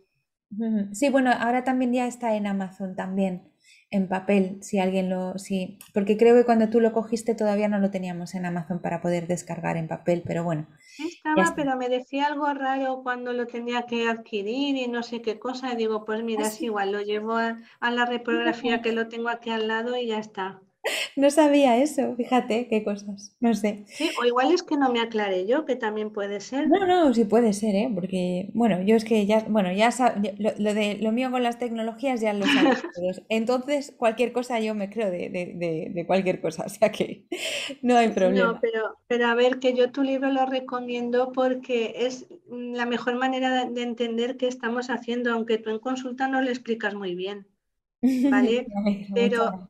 Sí, 0.91 1.09
bueno, 1.09 1.31
ahora 1.31 1.63
también 1.63 1.93
ya 1.93 2.07
está 2.07 2.35
en 2.35 2.45
Amazon 2.45 2.95
también, 2.95 3.51
en 3.89 4.07
papel, 4.07 4.59
si 4.61 4.77
alguien 4.77 5.09
lo, 5.09 5.37
sí, 5.39 5.79
porque 5.93 6.15
creo 6.15 6.35
que 6.35 6.45
cuando 6.45 6.69
tú 6.69 6.79
lo 6.79 6.93
cogiste 6.93 7.33
todavía 7.33 7.67
no 7.67 7.79
lo 7.79 7.89
teníamos 7.89 8.35
en 8.35 8.45
Amazon 8.45 8.79
para 8.79 9.01
poder 9.01 9.25
descargar 9.25 9.77
en 9.77 9.87
papel, 9.87 10.21
pero 10.25 10.43
bueno. 10.43 10.67
Estaba, 10.99 11.55
pero 11.55 11.75
me 11.75 11.89
decía 11.89 12.27
algo 12.27 12.53
raro 12.53 13.01
cuando 13.01 13.33
lo 13.33 13.47
tenía 13.47 13.87
que 13.87 14.07
adquirir 14.07 14.75
y 14.75 14.87
no 14.87 15.01
sé 15.01 15.21
qué 15.21 15.39
cosa, 15.39 15.73
y 15.73 15.75
digo, 15.75 16.05
pues 16.05 16.23
mira, 16.23 16.43
¿Ah, 16.43 16.47
es 16.49 16.61
igual, 16.61 16.91
lo 16.91 17.01
llevo 17.01 17.35
a, 17.35 17.57
a 17.79 17.91
la 17.91 18.05
reprografía 18.05 18.81
que 18.81 18.91
lo 18.91 19.07
tengo 19.07 19.29
aquí 19.29 19.49
al 19.49 19.67
lado 19.67 19.97
y 19.97 20.07
ya 20.07 20.19
está. 20.19 20.61
No 21.15 21.29
sabía 21.29 21.77
eso, 21.77 22.15
fíjate 22.15 22.67
qué 22.67 22.83
cosas, 22.83 23.35
no 23.39 23.53
sé. 23.53 23.83
Sí, 23.87 24.09
o 24.21 24.25
igual 24.25 24.51
es 24.51 24.63
que 24.63 24.77
no 24.77 24.91
me 24.91 24.99
aclaré 24.99 25.45
yo, 25.45 25.65
que 25.65 25.75
también 25.75 26.11
puede 26.11 26.39
ser. 26.39 26.67
No, 26.67 26.85
no, 26.85 27.13
sí 27.13 27.25
puede 27.25 27.53
ser, 27.53 27.75
¿eh? 27.75 27.91
Porque, 27.93 28.49
bueno, 28.53 28.81
yo 28.81 28.95
es 28.95 29.05
que 29.05 29.25
ya, 29.25 29.45
bueno, 29.47 29.71
ya 29.71 29.89
lo, 30.37 30.73
de 30.73 30.97
lo 31.01 31.11
mío 31.11 31.31
con 31.31 31.43
las 31.43 31.59
tecnologías 31.59 32.21
ya 32.21 32.33
lo 32.33 32.45
sabes 32.45 32.83
todos. 32.95 33.21
Entonces, 33.29 33.93
cualquier 33.95 34.33
cosa 34.33 34.59
yo 34.59 34.75
me 34.75 34.89
creo 34.89 35.09
de, 35.09 36.03
cualquier 36.07 36.41
cosa, 36.41 36.65
o 36.65 36.69
sea 36.69 36.91
que 36.91 37.25
no 37.81 37.95
hay 37.97 38.09
problema. 38.09 38.53
No, 38.53 38.59
pero, 38.59 38.97
pero 39.07 39.27
a 39.27 39.35
ver, 39.35 39.59
que 39.59 39.73
yo 39.73 39.91
tu 39.91 40.03
libro 40.03 40.31
lo 40.31 40.45
recomiendo 40.45 41.31
porque 41.31 41.93
es 41.97 42.27
la 42.49 42.85
mejor 42.85 43.15
manera 43.15 43.65
de 43.65 43.83
entender 43.83 44.37
qué 44.37 44.47
estamos 44.47 44.89
haciendo, 44.89 45.31
aunque 45.31 45.57
tú 45.57 45.69
en 45.69 45.79
consulta 45.79 46.27
no 46.27 46.41
lo 46.41 46.49
explicas 46.49 46.93
muy 46.95 47.15
bien. 47.15 47.47
¿Vale? 48.29 48.67
pero 49.13 49.67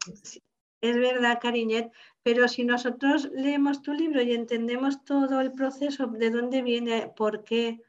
Es 0.84 0.98
verdad, 0.98 1.40
Cariñet, 1.42 1.94
pero 2.24 2.50
si 2.50 2.66
nosotros 2.66 3.30
leemos 3.34 3.82
tu 3.82 3.94
libro 3.94 4.22
y 4.22 4.34
entendemos 4.34 5.06
todo 5.06 5.40
el 5.40 5.54
proceso, 5.54 6.08
de 6.08 6.30
dónde 6.30 6.62
viene, 6.62 7.10
por 7.16 7.46
qué, 7.46 7.80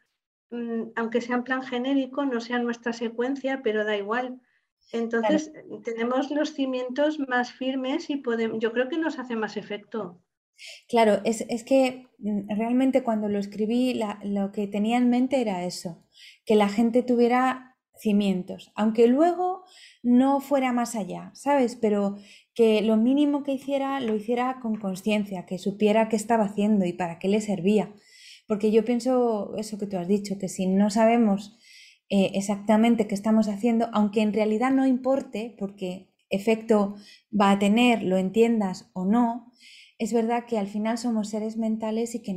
mm, 0.51 0.93
aunque 0.95 1.21
sea 1.21 1.35
en 1.35 1.43
plan 1.43 1.63
genérico, 1.65 2.25
no 2.25 2.41
sea 2.41 2.61
nuestra 2.61 2.93
secuencia, 2.93 3.63
pero 3.65 3.85
da 3.85 3.97
igual. 3.97 4.41
Entonces 4.93 5.51
tenemos 5.83 6.31
los 6.31 6.53
cimientos 6.53 7.19
más 7.19 7.53
firmes 7.53 8.11
y 8.11 8.17
podemos, 8.19 8.61
yo 8.61 8.71
creo 8.73 8.89
que 8.89 8.99
nos 8.99 9.19
hace 9.19 9.35
más 9.35 9.57
efecto. 9.57 10.21
Claro, 10.89 11.21
es, 11.25 11.65
que 11.65 12.07
mm, 12.19 12.49
realmente 12.57 13.03
cuando 13.03 13.29
lo 13.29 13.41
escribí 13.41 14.01
lo 14.23 14.53
que 14.53 14.69
tenía 14.69 14.99
en 14.99 15.11
mente 15.11 15.41
era 15.41 15.65
eso, 15.65 16.07
que 16.47 16.55
la 16.55 16.69
gente 16.69 17.03
tuviera 17.03 17.74
cimientos, 17.97 18.73
aunque 18.75 19.07
luego 19.07 19.65
no 20.03 20.41
fuera 20.41 20.73
más 20.73 20.95
allá, 20.97 21.31
¿sabes? 21.35 21.77
Pero 21.77 22.17
que 22.55 22.83
lo 22.83 22.97
mínimo 22.97 23.43
que 23.43 23.53
hiciera 23.53 24.01
lo 24.01 24.15
hiciera 24.15 24.59
con 24.61 24.77
conciencia, 24.77 25.47
que 25.47 25.59
supiera 25.59 26.09
qué 26.09 26.17
estaba 26.17 26.45
haciendo 26.45 26.85
y 26.85 26.93
para 26.93 27.19
qué 27.19 27.29
le 27.29 27.41
servía. 27.41 27.93
Porque 28.47 28.71
yo 28.71 28.85
pienso 28.85 29.55
eso 29.57 29.79
que 29.79 29.87
tú 29.87 29.97
has 29.97 30.09
dicho, 30.09 30.39
que 30.39 30.49
si 30.49 30.67
no 30.67 30.91
sabemos 30.91 31.57
eh, 32.11 32.33
exactamente 32.35 33.07
qué 33.07 33.15
estamos 33.15 33.49
haciendo, 33.49 33.89
aunque 33.93 34.21
en 34.21 34.33
realidad 34.35 34.71
no 34.71 34.87
importe, 34.87 35.55
porque 35.59 36.11
efecto 36.29 36.97
va 37.39 37.53
a 37.53 37.59
tener, 37.59 38.03
lo 38.03 38.19
entiendas 38.19 38.91
o 38.93 39.05
no, 39.05 39.53
es 39.99 40.13
verdad 40.13 40.45
que 40.47 40.59
al 40.59 40.67
final 40.67 40.99
somos 40.99 41.29
seres 41.29 41.57
mentales 41.57 42.15
y 42.15 42.23
que 42.23 42.37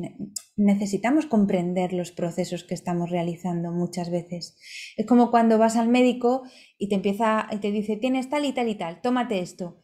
necesitamos 0.56 1.26
comprender 1.26 1.92
los 1.92 2.12
procesos 2.12 2.64
que 2.64 2.76
estamos 2.76 3.10
realizando 3.10 3.72
muchas 3.72 4.12
veces. 4.12 4.58
Es 4.96 5.06
como 5.06 5.32
cuando 5.32 5.58
vas 5.58 5.76
al 5.76 5.90
médico 5.90 6.44
y 6.78 6.90
te 6.90 6.96
empieza 6.96 7.48
y 7.52 7.58
te 7.58 7.72
dice, 7.72 7.98
tienes 7.98 8.30
tal 8.30 8.46
y 8.46 8.54
tal 8.54 8.70
y 8.70 8.76
tal, 8.76 9.02
tómate 9.02 9.40
esto. 9.40 9.80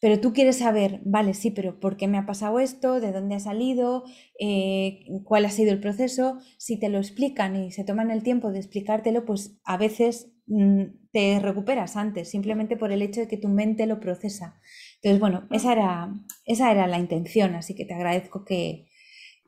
Pero 0.00 0.20
tú 0.20 0.32
quieres 0.32 0.58
saber, 0.58 1.00
vale, 1.04 1.32
sí, 1.32 1.52
pero 1.52 1.78
¿por 1.78 1.96
qué 1.96 2.08
me 2.08 2.18
ha 2.18 2.26
pasado 2.26 2.58
esto? 2.58 3.00
¿De 3.00 3.12
dónde 3.12 3.36
ha 3.36 3.40
salido? 3.40 4.02
Eh, 4.38 5.04
¿Cuál 5.24 5.44
ha 5.44 5.50
sido 5.50 5.72
el 5.72 5.78
proceso? 5.78 6.38
Si 6.58 6.76
te 6.76 6.88
lo 6.88 6.98
explican 6.98 7.54
y 7.54 7.70
se 7.70 7.84
toman 7.84 8.10
el 8.10 8.24
tiempo 8.24 8.50
de 8.50 8.58
explicártelo, 8.58 9.24
pues 9.24 9.60
a 9.64 9.76
veces 9.76 10.32
mm, 10.46 10.82
te 11.12 11.38
recuperas 11.38 11.96
antes, 11.96 12.30
simplemente 12.30 12.76
por 12.76 12.90
el 12.90 13.00
hecho 13.00 13.20
de 13.20 13.28
que 13.28 13.36
tu 13.36 13.48
mente 13.48 13.86
lo 13.86 14.00
procesa. 14.00 14.60
Entonces, 15.02 15.20
bueno, 15.20 15.48
esa 15.50 15.72
era, 15.72 16.14
esa 16.44 16.70
era 16.70 16.86
la 16.86 16.98
intención, 16.98 17.56
así 17.56 17.74
que 17.74 17.84
te 17.84 17.94
agradezco 17.94 18.44
que, 18.44 18.86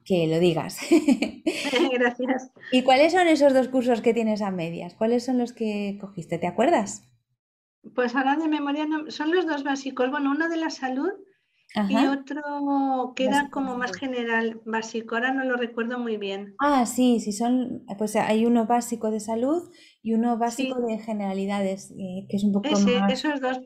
lo 0.09 0.39
digas. 0.41 0.79
Gracias. 1.93 2.51
¿Y 2.73 2.83
cuáles 2.83 3.13
son 3.13 3.29
esos 3.29 3.55
dos 3.55 3.69
cursos 3.69 4.01
que 4.01 4.13
tienes 4.13 4.43
a 4.43 4.51
medias? 4.51 4.95
¿Cuáles 4.95 5.25
son 5.25 5.39
los 5.39 5.53
que 5.53 5.97
cogiste? 6.01 6.39
¿Te 6.39 6.49
acuerdas? 6.49 7.09
Pues 7.95 8.17
ahora 8.17 8.37
de 8.37 8.49
memoria 8.49 8.87
son 9.09 9.31
los 9.31 9.47
dos 9.47 9.63
básicos. 9.63 10.11
Bueno, 10.11 10.33
uno 10.33 10.49
de 10.49 10.57
la 10.57 10.71
salud 10.71 11.13
y 11.89 11.97
otro 12.07 13.13
que 13.15 13.27
era 13.27 13.49
como 13.51 13.77
más 13.77 13.93
general, 13.93 14.61
básico. 14.65 15.15
Ahora 15.15 15.33
no 15.33 15.45
lo 15.45 15.57
recuerdo 15.57 15.99
muy 15.99 16.17
bien. 16.17 16.55
Ah, 16.59 16.85
sí, 16.87 17.21
sí, 17.21 17.33
son, 17.33 17.85
pues 17.97 18.17
hay 18.17 18.47
uno 18.47 18.67
básico 18.67 19.11
de 19.11 19.21
salud 19.21 19.71
y 20.03 20.15
uno 20.15 20.37
básico 20.37 20.81
de 20.81 20.99
generalidades, 20.99 21.93
eh, 21.93 22.27
que 22.29 22.37
es 22.37 22.45
un 22.45 22.53
poco 22.53 22.71
más... 22.71 23.13
Esos 23.13 23.41
dos, 23.41 23.61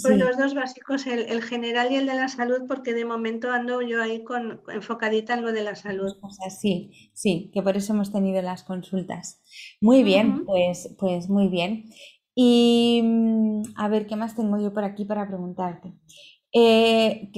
pues 0.00 0.18
los 0.18 0.38
dos 0.38 0.54
básicos, 0.54 1.06
el, 1.06 1.42
general 1.42 1.92
y 1.92 1.96
el 1.96 2.06
de 2.06 2.14
la 2.14 2.28
salud, 2.28 2.62
porque 2.66 2.94
de 2.94 3.04
momento 3.04 3.50
ando 3.50 3.82
yo 3.82 4.00
ahí 4.00 4.24
con 4.24 4.62
enfocadita 4.72 5.34
en 5.34 5.42
lo 5.42 5.52
de 5.52 5.62
la 5.62 5.74
salud. 5.74 6.16
O 6.22 6.30
sea, 6.30 6.48
sí, 6.48 7.10
sí, 7.12 7.50
que 7.52 7.62
por 7.62 7.76
eso 7.76 7.92
hemos 7.92 8.10
tenido 8.10 8.40
las 8.40 8.64
consultas. 8.64 9.42
Muy 9.82 10.02
bien, 10.02 10.46
pues, 10.46 10.94
pues 10.98 11.28
muy 11.28 11.48
bien. 11.48 11.90
Y 12.34 13.02
mm, 13.04 13.62
a 13.76 13.88
ver, 13.88 14.06
¿qué 14.06 14.16
más 14.16 14.34
tengo 14.34 14.58
yo 14.58 14.72
por 14.72 14.84
aquí 14.84 15.04
para 15.04 15.28
preguntarte? 15.28 15.92
Eh, 16.54 17.30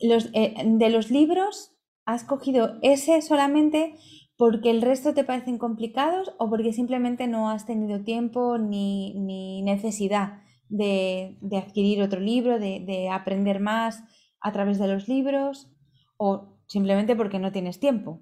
los, 0.00 0.30
eh, 0.32 0.54
de 0.64 0.88
los 0.88 1.10
libros, 1.10 1.76
¿has 2.06 2.24
cogido 2.24 2.78
ese 2.80 3.20
solamente 3.20 3.94
porque 4.38 4.70
el 4.70 4.80
resto 4.80 5.12
te 5.12 5.24
parecen 5.24 5.58
complicados 5.58 6.34
o 6.38 6.48
porque 6.48 6.72
simplemente 6.72 7.26
no 7.26 7.50
has 7.50 7.66
tenido 7.66 8.02
tiempo 8.04 8.56
ni, 8.56 9.14
ni 9.20 9.60
necesidad? 9.60 10.43
De, 10.68 11.36
adquirir 11.56 12.02
otro 12.02 12.20
libro, 12.20 12.58
de, 12.58 13.08
aprender 13.12 13.60
más 13.60 14.02
a 14.40 14.52
través 14.52 14.78
de 14.78 14.88
los 14.88 15.08
libros 15.08 15.70
o 16.16 16.58
simplemente 16.66 17.16
porque 17.16 17.38
no 17.38 17.52
tienes 17.52 17.80
tiempo? 17.80 18.20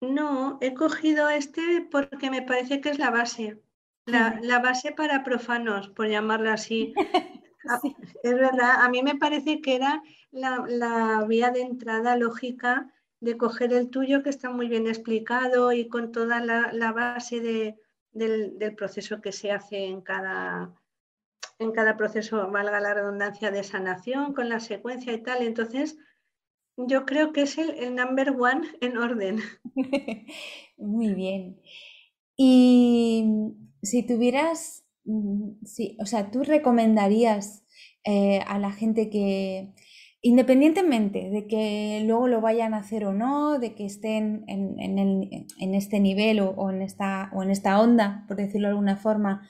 No, 0.00 0.58
he 0.60 0.74
cogido 0.74 1.28
este 1.28 1.86
porque 1.90 2.30
me 2.30 2.42
parece 2.42 2.80
que 2.80 2.90
es 2.90 2.98
la 2.98 3.10
base, 3.10 3.62
la, 4.04 4.38
base 4.62 4.92
para 4.92 5.24
profanos, 5.24 5.88
por 5.88 6.08
llamarlo 6.08 6.50
así. 6.50 6.94
Ah, 7.68 7.80
es 8.22 8.32
verdad, 8.32 8.76
a 8.84 8.88
mí 8.88 9.02
me 9.02 9.16
parece 9.16 9.60
que 9.60 9.74
era 9.74 10.00
la, 10.30 11.24
vía 11.26 11.50
de 11.50 11.62
entrada 11.62 12.16
lógica 12.16 12.94
de 13.18 13.36
coger 13.36 13.72
el 13.72 13.90
tuyo 13.90 14.22
que 14.22 14.30
está 14.30 14.50
muy 14.50 14.68
bien 14.68 14.86
explicado 14.86 15.72
y 15.72 15.88
con 15.88 16.12
toda 16.12 16.38
la, 16.38 16.92
base 16.92 17.40
del, 17.40 18.56
del, 18.56 18.76
proceso 18.76 19.20
que 19.20 19.32
se 19.32 19.50
hace 19.50 19.86
en 19.86 20.00
cada, 20.00 20.76
en 21.58 21.72
cada 21.72 21.96
proceso, 21.96 22.50
valga 22.50 22.80
la 22.80 22.94
redundancia, 22.94 23.50
de 23.50 23.64
sanación, 23.64 24.34
con 24.34 24.48
la 24.48 24.60
secuencia 24.60 25.12
y 25.12 25.22
tal. 25.22 25.42
Entonces, 25.42 25.96
yo 26.76 27.06
creo 27.06 27.32
que 27.32 27.42
es 27.42 27.56
el, 27.58 27.94
number 27.94 28.30
one 28.30 28.66
en 28.80 28.98
orden. 28.98 29.40
Muy 30.76 31.14
bien. 31.14 31.60
Y 32.36 33.24
si 33.82 34.02
tuvieras, 34.06 34.84
mm, 35.04 35.64
sí, 35.64 35.96
o 36.00 36.06
sea, 36.06 36.30
tú 36.30 36.44
recomendarías 36.44 37.64
eh, 38.04 38.40
a 38.46 38.58
la 38.58 38.72
gente 38.72 39.08
que, 39.08 39.72
independientemente 40.20 41.30
de 41.30 41.46
que 41.46 42.02
luego 42.04 42.28
lo 42.28 42.40
vayan 42.40 42.74
a 42.74 42.78
hacer 42.78 43.04
o 43.06 43.12
no, 43.12 43.58
de 43.58 43.74
que 43.74 43.86
estén 43.86 44.44
en, 44.48 45.74
este 45.74 46.00
nivel 46.00 46.40
o, 46.40 46.70
en 46.70 46.82
esta, 46.82 47.30
o 47.32 47.42
en 47.42 47.50
esta 47.50 47.80
onda, 47.80 48.24
por 48.28 48.36
decirlo 48.36 48.68
de 48.68 48.72
alguna 48.72 48.96
forma, 48.96 49.48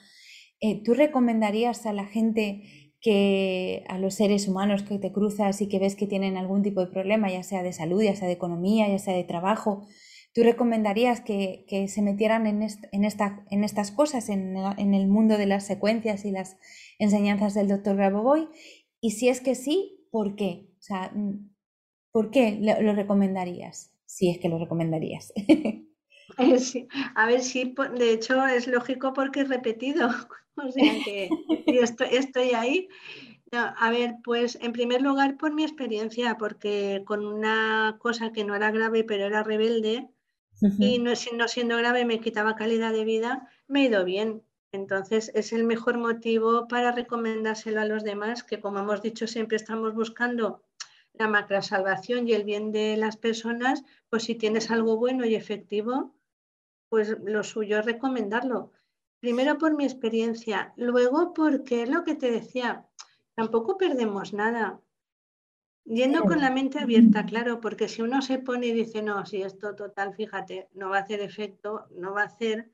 eh, 0.59 0.81
¿tú 0.83 0.93
recomendarías 0.93 1.85
a 1.85 1.93
la 1.93 2.05
gente 2.05 2.63
que 2.99 3.83
a 3.87 3.99
los 3.99 4.15
seres 4.15 4.47
humanos 4.47 4.83
que 4.83 4.97
te 4.97 5.11
cruzas 5.11 5.61
y 5.61 5.67
que 5.67 5.79
ves 5.79 5.95
que 5.95 6.07
tienen 6.07 6.35
algún 6.37 6.63
tipo 6.63 6.81
de 6.81 6.91
problema, 6.91 7.31
ya 7.31 7.43
sea 7.43 7.63
de 7.63 7.73
salud, 7.73 8.01
ya 8.01 8.15
sea 8.15 8.27
de 8.27 8.33
economía, 8.33 8.87
ya 8.89 8.97
sea 8.97 9.13
de 9.13 9.23
trabajo, 9.23 9.85
¿tú 10.33 10.43
recomendarías 10.43 11.21
que, 11.21 11.65
se 11.87 12.01
metieran 12.01 12.47
en, 12.47 12.67
en, 12.91 13.05
estas 13.63 13.91
cosas, 13.91 14.29
en, 14.29 14.55
el 14.55 15.07
mundo 15.07 15.37
de 15.37 15.45
las 15.45 15.65
secuencias 15.65 16.25
y 16.25 16.31
las 16.31 16.57
enseñanzas 16.99 17.53
del 17.53 17.67
doctor 17.67 17.95
Grabovoi? 17.95 18.49
Y 18.99 19.11
si 19.11 19.29
es 19.29 19.41
que 19.41 19.55
sí, 19.55 20.07
¿por 20.11 20.35
qué? 20.35 20.69
O 20.79 20.81
sea, 20.81 21.13
¿por 22.11 22.31
qué 22.31 22.57
lo 22.59 22.93
recomendarías? 22.93 23.93
Si 24.05 24.29
es 24.29 24.39
que 24.39 24.49
lo 24.49 24.57
recomendarías. 24.57 25.33
A 27.15 27.25
ver, 27.25 27.41
sí, 27.41 27.73
de 27.97 28.13
hecho 28.13 28.45
es 28.45 28.67
lógico 28.67 29.13
porque 29.13 29.41
es 29.41 29.49
repetido. 29.49 30.09
O 30.59 30.71
sea 30.71 30.91
que 31.05 31.29
estoy, 31.67 32.07
estoy 32.13 32.49
ahí. 32.55 32.89
a 33.51 33.91
ver, 33.91 34.15
pues 34.23 34.57
en 34.59 34.73
primer 34.73 35.03
lugar 35.03 35.37
por 35.37 35.53
mi 35.53 35.63
experiencia, 35.63 36.35
porque 36.39 37.03
con 37.05 37.27
una 37.27 37.97
cosa 37.99 38.31
que 38.31 38.43
no 38.43 38.55
era 38.55 38.71
grave 38.71 39.03
pero 39.03 39.25
era 39.25 39.43
rebelde 39.43 40.09
y 40.79 40.97
no, 40.97 41.11
no 41.35 41.47
siendo 41.47 41.77
grave 41.77 42.05
me 42.05 42.19
quitaba 42.19 42.55
calidad 42.55 42.91
de 42.91 43.05
vida, 43.05 43.47
me 43.67 43.81
he 43.81 43.85
ido 43.85 44.03
bien. 44.03 44.41
Entonces 44.71 45.31
es 45.35 45.53
el 45.53 45.63
mejor 45.63 45.99
motivo 45.99 46.67
para 46.67 46.91
recomendárselo 46.91 47.79
a 47.79 47.85
los 47.85 48.03
demás, 48.03 48.43
que 48.43 48.59
como 48.59 48.79
hemos 48.79 49.03
dicho 49.03 49.27
siempre 49.27 49.57
estamos 49.57 49.93
buscando 49.93 50.63
la 51.13 51.27
macrosalvación 51.27 52.27
y 52.27 52.33
el 52.33 52.43
bien 52.43 52.71
de 52.71 52.97
las 52.97 53.17
personas, 53.17 53.83
pues 54.09 54.23
si 54.23 54.35
tienes 54.35 54.69
algo 54.71 54.97
bueno 54.97 55.25
y 55.25 55.35
efectivo, 55.35 56.13
pues 56.89 57.17
lo 57.23 57.43
suyo 57.43 57.79
es 57.79 57.85
recomendarlo. 57.85 58.71
Primero 59.19 59.57
por 59.57 59.75
mi 59.75 59.83
experiencia, 59.83 60.73
luego 60.77 61.33
porque 61.33 61.83
es 61.83 61.89
lo 61.89 62.03
que 62.03 62.15
te 62.15 62.31
decía, 62.31 62.85
tampoco 63.35 63.77
perdemos 63.77 64.33
nada. 64.33 64.79
Yendo 65.85 66.23
con 66.23 66.41
la 66.41 66.51
mente 66.51 66.79
abierta, 66.79 67.25
claro, 67.25 67.61
porque 67.61 67.87
si 67.87 68.01
uno 68.01 68.21
se 68.21 68.39
pone 68.39 68.67
y 68.67 68.73
dice, 68.73 69.01
no, 69.01 69.25
si 69.25 69.41
esto 69.41 69.73
total, 69.73 70.13
fíjate, 70.13 70.67
no 70.73 70.89
va 70.89 70.97
a 70.97 71.01
hacer 71.01 71.21
efecto, 71.21 71.87
no 71.91 72.13
va 72.13 72.23
a 72.23 72.25
hacer, 72.25 72.69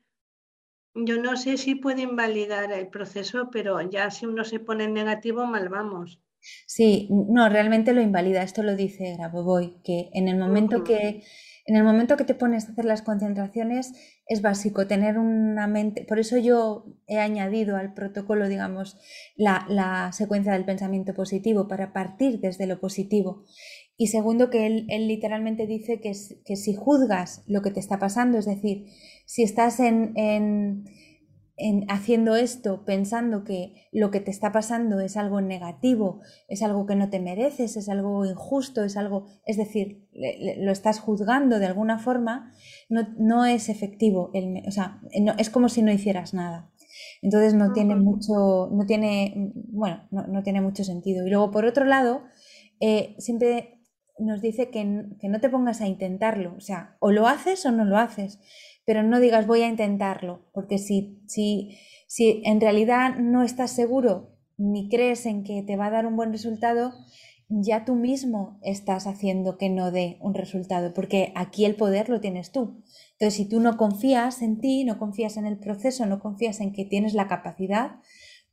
yo 0.95 1.17
no 1.17 1.37
sé 1.37 1.57
si 1.57 1.75
puede 1.75 2.03
invalidar 2.03 2.71
el 2.71 2.87
proceso, 2.87 3.49
pero 3.51 3.81
ya 3.81 4.11
si 4.11 4.25
uno 4.25 4.43
se 4.43 4.59
pone 4.59 4.85
en 4.85 4.93
negativo, 4.93 5.45
mal 5.45 5.69
vamos. 5.69 6.19
Sí, 6.65 7.09
no, 7.09 7.49
realmente 7.49 7.93
lo 7.93 8.01
invalida. 8.01 8.43
Esto 8.43 8.63
lo 8.63 8.75
dice 8.75 9.15
Grabovoi, 9.17 9.81
que 9.83 10.09
en 10.13 10.27
el 10.27 10.37
momento 10.37 10.83
que 10.83 11.23
en 11.65 11.77
el 11.77 11.83
momento 11.83 12.17
que 12.17 12.25
te 12.25 12.35
pones 12.35 12.67
a 12.67 12.71
hacer 12.71 12.83
las 12.85 13.01
concentraciones 13.01 13.93
es 14.27 14.41
básico 14.41 14.85
tener 14.85 15.17
una 15.17 15.67
mente, 15.67 16.05
por 16.07 16.19
eso 16.19 16.37
yo 16.37 16.85
he 17.07 17.19
añadido 17.19 17.77
al 17.77 17.93
protocolo, 17.93 18.49
digamos, 18.49 18.97
la, 19.37 20.11
secuencia 20.13 20.53
del 20.53 20.65
pensamiento 20.65 21.13
positivo 21.13 21.67
para 21.67 21.93
partir 21.93 22.39
desde 22.39 22.67
lo 22.67 22.79
positivo. 22.79 23.45
Y 23.95 24.07
segundo, 24.07 24.49
que 24.49 24.65
él, 24.65 24.87
literalmente 25.07 25.67
dice 25.67 26.01
que, 26.01 26.11
que, 26.43 26.55
si 26.55 26.73
juzgas 26.73 27.43
lo 27.47 27.61
que 27.61 27.71
te 27.71 27.79
está 27.79 27.99
pasando, 27.99 28.37
es 28.37 28.45
decir, 28.45 28.87
si 29.25 29.43
estás 29.43 29.79
en, 29.79 30.83
haciendo 31.87 32.35
esto 32.35 32.83
pensando 32.83 33.43
que 33.43 33.87
lo 33.91 34.09
que 34.09 34.19
te 34.19 34.31
está 34.31 34.51
pasando 34.51 34.99
es 34.99 35.17
algo 35.17 35.39
negativo, 35.39 36.21
es 36.47 36.63
algo 36.63 36.85
que 36.87 36.95
no 36.95 37.09
te 37.09 37.19
mereces, 37.19 37.77
es 37.77 37.89
algo 37.89 38.25
injusto, 38.25 38.83
es 38.83 38.97
algo, 38.97 39.27
es 39.45 39.57
decir, 39.57 40.07
lo 40.57 40.71
estás 40.71 40.99
juzgando 40.99 41.59
de 41.59 41.67
alguna 41.67 41.99
forma, 41.99 42.51
no, 42.89 43.45
es 43.45 43.69
efectivo, 43.69 44.31
o 44.67 44.71
sea, 44.71 44.99
es 45.37 45.49
como 45.49 45.69
si 45.69 45.83
no 45.83 45.91
hicieras 45.91 46.33
nada. 46.33 46.71
Entonces 47.21 47.53
no 47.53 47.73
tiene 47.73 47.95
mucho, 47.95 48.69
no 48.71 48.85
tiene, 48.85 49.51
bueno, 49.53 50.07
no, 50.11 50.43
tiene 50.43 50.61
mucho 50.61 50.83
sentido. 50.83 51.25
Y 51.25 51.29
luego, 51.29 51.51
por 51.51 51.65
otro 51.65 51.85
lado, 51.85 52.23
eh, 52.79 53.15
siempre 53.17 53.79
nos 54.19 54.41
dice 54.41 54.69
que, 54.69 55.05
que 55.19 55.29
no 55.29 55.39
te 55.39 55.49
pongas 55.49 55.81
a 55.81 55.87
intentarlo, 55.87 56.53
o 56.55 56.61
sea, 56.61 56.97
o 56.99 57.11
lo 57.11 57.27
haces 57.27 57.65
o 57.65 57.71
no 57.71 57.85
lo 57.85 57.97
haces 57.97 58.39
pero 58.85 59.03
no 59.03 59.19
digas 59.19 59.47
voy 59.47 59.61
a 59.61 59.67
intentarlo, 59.67 60.45
porque 60.53 60.77
si, 60.77 61.21
si, 61.27 61.77
si 62.07 62.41
en 62.45 62.59
realidad 62.59 63.17
no 63.17 63.43
estás 63.43 63.71
seguro 63.71 64.37
ni 64.57 64.89
crees 64.89 65.25
en 65.25 65.43
que 65.43 65.63
te 65.63 65.75
va 65.75 65.87
a 65.87 65.91
dar 65.91 66.05
un 66.05 66.15
buen 66.15 66.31
resultado, 66.31 66.93
ya 67.49 67.85
tú 67.85 67.95
mismo 67.95 68.59
estás 68.63 69.07
haciendo 69.07 69.57
que 69.57 69.69
no 69.69 69.91
dé 69.91 70.17
un 70.21 70.33
resultado, 70.33 70.93
porque 70.93 71.31
aquí 71.35 71.65
el 71.65 71.75
poder 71.75 72.09
lo 72.09 72.19
tienes 72.21 72.51
tú. 72.51 72.83
Entonces, 73.13 73.33
si 73.35 73.45
tú 73.47 73.59
no 73.59 73.77
confías 73.77 74.41
en 74.41 74.59
ti, 74.59 74.85
no 74.85 74.97
confías 74.97 75.37
en 75.37 75.45
el 75.45 75.59
proceso, 75.59 76.05
no 76.05 76.19
confías 76.19 76.61
en 76.61 76.71
que 76.73 76.85
tienes 76.85 77.13
la 77.13 77.27
capacidad, 77.27 77.97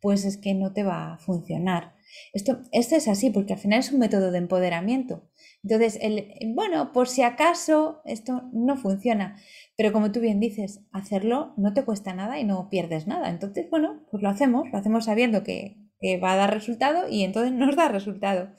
pues 0.00 0.24
es 0.24 0.36
que 0.36 0.54
no 0.54 0.72
te 0.72 0.82
va 0.82 1.14
a 1.14 1.18
funcionar. 1.18 1.94
Esto, 2.32 2.60
esto 2.72 2.96
es 2.96 3.08
así, 3.08 3.30
porque 3.30 3.54
al 3.54 3.58
final 3.58 3.80
es 3.80 3.92
un 3.92 4.00
método 4.00 4.32
de 4.32 4.38
empoderamiento. 4.38 5.28
Entonces, 5.62 5.98
el, 6.00 6.32
bueno, 6.54 6.92
por 6.92 7.08
si 7.08 7.22
acaso 7.22 8.00
esto 8.04 8.42
no 8.52 8.76
funciona, 8.76 9.36
pero 9.76 9.92
como 9.92 10.10
tú 10.10 10.20
bien 10.20 10.40
dices, 10.40 10.80
hacerlo 10.90 11.52
no 11.56 11.74
te 11.74 11.84
cuesta 11.84 12.14
nada 12.14 12.38
y 12.38 12.44
no 12.44 12.68
pierdes 12.70 13.06
nada. 13.06 13.28
Entonces, 13.28 13.68
bueno, 13.68 14.06
pues 14.10 14.22
lo 14.22 14.30
hacemos, 14.30 14.70
lo 14.72 14.78
hacemos 14.78 15.04
sabiendo 15.04 15.42
que, 15.42 15.76
va 16.22 16.32
a 16.32 16.36
dar 16.36 16.54
resultado 16.54 17.10
y 17.10 17.24
entonces 17.24 17.52
nos 17.52 17.76
da 17.76 17.88
resultado. 17.88 18.54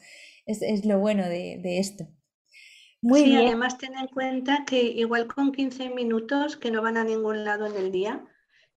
Es, 0.46 0.86
lo 0.86 1.00
bueno 1.00 1.28
de, 1.28 1.80
esto. 1.80 2.08
Muy 3.02 3.22
sí, 3.22 3.36
además 3.36 3.80
ten 3.80 3.98
en 3.98 4.08
cuenta 4.08 4.64
que 4.64 4.84
igual 4.84 5.26
con 5.26 5.52
15 5.52 5.90
minutos 5.90 6.56
que 6.56 6.70
no 6.70 6.84
van 6.84 6.98
a 6.98 7.04
ningún 7.04 7.44
lado 7.44 7.66
en 7.66 7.76
el 7.78 7.92
día, 7.92 8.24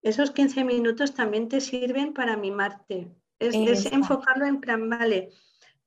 esos 0.01 0.31
15 0.31 0.65
minutos 0.65 1.13
también 1.13 1.51
te 1.51 1.61
sirven 1.61 2.15
para 2.15 2.39
mimarte. 2.39 3.15
Es, 3.39 3.55
es 3.55 3.93
enfocarlo 3.93 4.47
en 4.47 4.61
plan, 4.61 4.89
vale, 4.89 5.29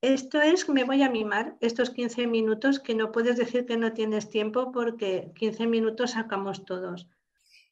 esto 0.01 0.41
es, 0.41 0.69
me 0.69 0.83
voy 0.83 1.01
a 1.01 1.09
mimar 1.09 1.57
estos 1.59 1.89
15 1.89 2.27
minutos 2.27 2.79
que 2.79 2.95
no 2.95 3.11
puedes 3.11 3.37
decir 3.37 3.65
que 3.65 3.77
no 3.77 3.93
tienes 3.93 4.29
tiempo 4.29 4.71
porque 4.71 5.31
15 5.35 5.67
minutos 5.67 6.11
sacamos 6.11 6.65
todos. 6.65 7.09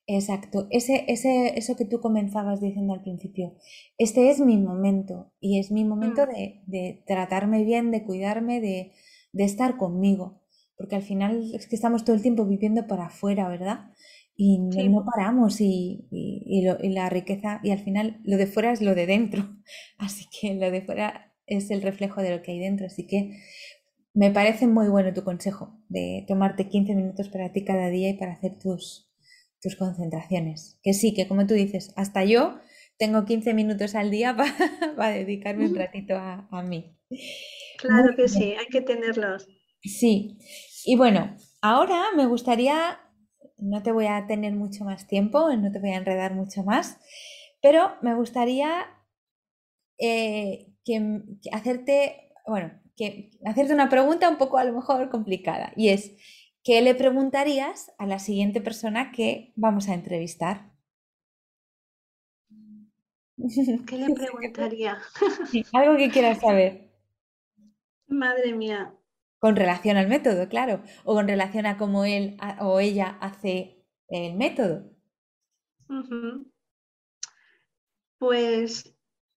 Exacto, 0.08 0.68
ese, 0.70 1.06
ese, 1.08 1.58
eso 1.58 1.76
que 1.76 1.86
tú 1.86 2.00
comenzabas 2.00 2.62
diciendo 2.62 2.94
al 2.94 3.02
principio, 3.02 3.56
este 3.98 4.30
es 4.30 4.40
mi 4.40 4.58
momento 4.58 5.32
y 5.40 5.60
es 5.60 5.72
mi 5.72 5.84
momento 5.84 6.28
mm. 6.28 6.70
de, 6.70 7.04
tratarme 7.08 7.64
bien, 7.64 7.90
de 7.90 8.04
cuidarme, 8.04 8.62
de, 8.62 8.92
estar 9.34 9.78
conmigo, 9.78 10.42
porque 10.78 10.96
al 10.96 11.02
final 11.02 11.52
es 11.56 11.68
que 11.68 11.76
estamos 11.76 12.06
todo 12.06 12.16
el 12.16 12.22
tiempo 12.22 12.46
viviendo 12.46 12.86
para 12.86 13.08
afuera, 13.08 13.50
¿verdad? 13.50 13.92
Y 14.38 14.60
no, 14.60 15.06
paramos 15.06 15.60
y, 15.60 16.08
y, 16.12 16.92
la 16.92 17.10
riqueza, 17.10 17.60
y 17.64 17.72
al 17.72 17.80
final 17.80 18.20
lo 18.24 18.38
de 18.38 18.46
fuera 18.46 18.72
es 18.72 18.82
lo 18.82 18.94
de 18.94 19.08
dentro, 19.08 19.44
así 19.98 20.26
que 20.40 20.54
lo 20.54 20.70
de 20.70 20.82
fuera 20.82 21.35
es 21.48 21.72
el 21.72 21.82
reflejo 21.82 22.22
de 22.22 22.32
lo 22.32 22.42
que 22.42 22.52
hay 22.52 22.60
dentro. 22.60 22.86
Así 22.86 23.08
que 23.08 23.40
me 24.14 24.32
parece 24.32 24.68
muy 24.68 24.88
bueno 24.88 25.14
tu 25.14 25.24
consejo 25.24 25.78
de 25.90 26.26
tomarte 26.28 26.70
15 26.70 26.96
minutos 26.96 27.30
para 27.30 27.52
ti 27.52 27.64
cada 27.64 27.90
día 27.90 28.10
y 28.10 28.14
para 28.14 28.34
hacer 28.34 28.58
tus, 28.58 29.12
tus 29.62 29.76
concentraciones. 29.76 30.80
Que 30.84 30.94
sí, 30.94 31.14
que 31.14 31.28
como 31.28 31.46
tú 31.48 31.54
dices, 31.54 31.92
hasta 31.96 32.24
yo 32.24 32.60
tengo 32.98 33.26
15 33.26 33.54
minutos 33.54 33.96
al 33.96 34.12
día 34.12 34.36
para, 34.96 35.14
dedicarme 35.14 35.68
un 35.68 35.76
ratito 35.76 36.16
a, 36.16 36.64
mí. 36.64 36.98
Claro 37.78 38.16
que 38.16 38.28
sí, 38.28 38.54
hay 38.58 38.68
que 38.68 38.82
tenerlos. 38.82 39.48
Sí, 39.82 40.38
y 40.86 40.96
bueno, 40.96 41.36
ahora 41.62 42.06
me 42.16 42.26
gustaría, 42.26 43.00
no 43.58 43.84
te 43.84 43.92
voy 43.92 44.08
a 44.08 44.26
tener 44.28 44.54
mucho 44.54 44.84
más 44.84 45.08
tiempo, 45.08 45.54
no 45.56 45.72
te 45.72 45.80
voy 45.80 45.92
a 45.92 45.98
enredar 45.98 46.34
mucho 46.34 46.64
más, 46.64 46.98
pero 47.62 47.92
me 48.02 48.16
gustaría 48.16 48.86
eh, 50.00 50.75
que, 50.86 51.22
hacerte, 51.52 52.32
bueno, 52.48 52.72
que 52.96 53.32
hacerte 53.44 53.74
una 53.74 53.90
pregunta 53.90 54.30
un 54.30 54.38
poco 54.38 54.58
a 54.58 54.64
lo 54.64 54.74
mejor 54.74 55.10
complicada 55.10 55.74
y 55.76 55.90
es, 55.90 56.14
¿qué 56.64 56.82
le 56.82 56.96
preguntarías 56.96 57.92
a 57.98 58.06
la 58.06 58.20
siguiente 58.20 58.62
persona 58.62 59.12
que 59.12 59.52
vamos 59.56 59.90
a 59.90 59.96
entrevistar? 59.96 60.72
¿Qué 63.88 63.98
le 63.98 64.14
preguntaría? 64.16 64.98
algo 65.74 65.98
que 65.98 66.10
quieras 66.10 66.40
saber. 66.40 66.92
Madre 68.08 68.54
mía. 68.54 68.94
Con 69.40 69.56
relación 69.56 69.98
al 69.98 70.08
método, 70.08 70.48
claro, 70.48 70.82
o 71.04 71.14
con 71.14 71.28
relación 71.28 71.66
a 71.66 71.78
cómo 71.78 72.06
él 72.06 72.38
o 72.60 72.80
ella 72.80 73.18
hace 73.20 73.84
el 74.08 74.36
método. 74.36 74.92
Pues 78.18 78.95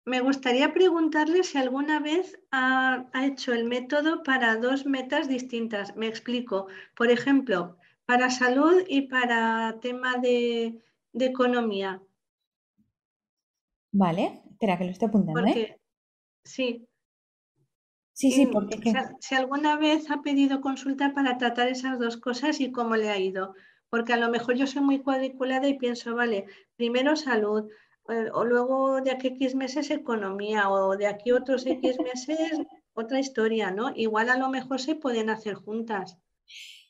me 0.07 0.21
gustaría 0.21 0.73
preguntarle 0.73 1.43
si 1.43 1.57
alguna 1.57 1.99
vez 1.99 2.39
ha, 2.51 3.09
hecho 3.25 3.51
el 3.51 3.65
método 3.65 4.23
para 4.23 4.55
dos 4.55 4.85
metas 4.85 5.27
distintas. 5.27 5.97
Me 5.97 6.07
explico. 6.07 6.67
Por 6.95 7.11
ejemplo, 7.11 7.77
para 8.05 8.29
salud 8.29 8.83
y 8.87 9.01
para 9.01 9.77
tema 9.81 10.15
de, 10.15 10.81
economía. 11.11 12.01
Vale, 13.91 14.43
espera 14.49 14.77
que 14.77 14.85
lo 14.85 14.91
estoy 14.91 15.09
apuntando. 15.09 15.45
¿eh? 15.45 15.77
Sí. 16.45 16.87
Sí, 18.13 18.31
sí, 18.31 18.45
porque. 18.45 18.77
Si 19.19 19.35
alguna 19.35 19.75
vez 19.75 20.09
ha 20.09 20.21
pedido 20.21 20.61
consulta 20.61 21.13
para 21.13 21.37
tratar 21.37 21.67
esas 21.67 21.99
dos 21.99 22.15
cosas 22.15 22.61
y 22.61 22.71
cómo 22.71 22.95
le 22.95 23.09
ha 23.09 23.19
ido. 23.19 23.55
Porque 23.89 24.13
a 24.13 24.17
lo 24.17 24.29
mejor 24.29 24.55
yo 24.55 24.67
soy 24.67 24.83
muy 24.83 24.99
cuadriculada 24.99 25.67
y 25.67 25.77
pienso, 25.77 26.15
vale, 26.15 26.45
primero 26.77 27.17
salud, 27.17 27.69
eh, 27.69 27.77
o 28.33 28.43
luego 28.45 29.01
de 29.01 29.11
aquí 29.11 29.27
X 29.27 29.55
meses 29.55 29.91
economía, 29.91 30.69
o 30.69 30.97
de 30.97 31.07
aquí 31.07 31.31
otros 31.31 31.65
X 31.65 31.97
meses 32.03 32.61
otra 32.93 33.19
historia, 33.19 33.71
¿no? 33.71 33.91
Igual 33.95 34.29
a 34.29 34.37
lo 34.37 34.49
mejor 34.49 34.79
se 34.81 34.95
pueden 34.95 35.29
hacer 35.29 35.53
juntas. 35.53 36.17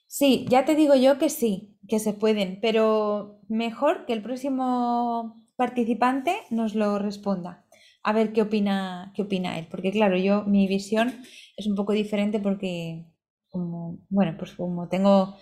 Sí, 0.08 0.45
ya 0.49 0.63
te 0.63 0.75
digo 0.75 0.95
yo 0.95 1.17
que 1.17 1.30
sí, 1.30 1.75
que 1.88 1.99
se 1.99 2.13
pueden, 2.13 2.60
pero 2.62 3.41
mejor 3.49 4.06
que 4.06 4.13
el 4.13 4.23
próximo 4.23 5.43
participante 5.58 6.38
nos 6.49 6.75
lo 6.75 6.97
responda. 6.97 7.65
A 8.03 8.13
ver 8.13 8.32
qué 8.32 8.41
opina, 8.41 9.12
qué 9.13 9.23
opina 9.23 9.60
él, 9.60 9.67
porque 9.69 9.91
claro, 9.91 10.17
yo 10.17 10.43
mi 10.43 10.67
visión 10.67 11.21
es 11.58 11.67
un 11.67 11.75
poco 11.75 11.91
diferente 11.91 12.39
porque 12.39 13.06
como, 13.49 13.99
bueno, 14.10 14.36
pues 14.38 14.53
como 14.53 14.88
tengo 14.88 15.38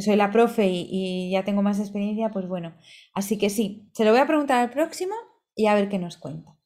soy 0.00 0.16
la 0.16 0.30
profe 0.30 0.66
y, 0.68 1.30
ya 1.30 1.44
tengo 1.44 1.62
más 1.62 1.80
experiencia, 1.80 2.30
pues 2.30 2.46
bueno. 2.46 2.76
Así 3.14 3.38
que 3.38 3.50
sí, 3.50 3.88
se 3.92 4.04
lo 4.04 4.10
voy 4.10 4.20
a 4.20 4.26
preguntar 4.26 4.58
al 4.58 4.70
próximo 4.70 5.14
y 5.54 5.66
a 5.66 5.74
ver 5.74 5.88
qué 5.88 5.98
nos 5.98 6.16
cuenta. 6.16 6.56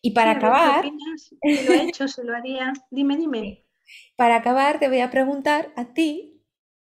Y 0.00 0.12
para 0.12 0.32
acabar... 0.32 0.84
Si 1.16 1.36
lo 1.66 1.72
he 1.72 1.82
hecho, 1.82 2.08
se 2.08 2.24
lo 2.24 2.36
haría. 2.36 2.72
Dime, 2.90 3.16
dime. 3.16 3.64
Para 4.16 4.36
acabar, 4.36 4.78
te 4.78 4.88
voy 4.88 5.00
a 5.00 5.10
preguntar 5.10 5.72
a 5.76 5.94
ti 5.94 6.38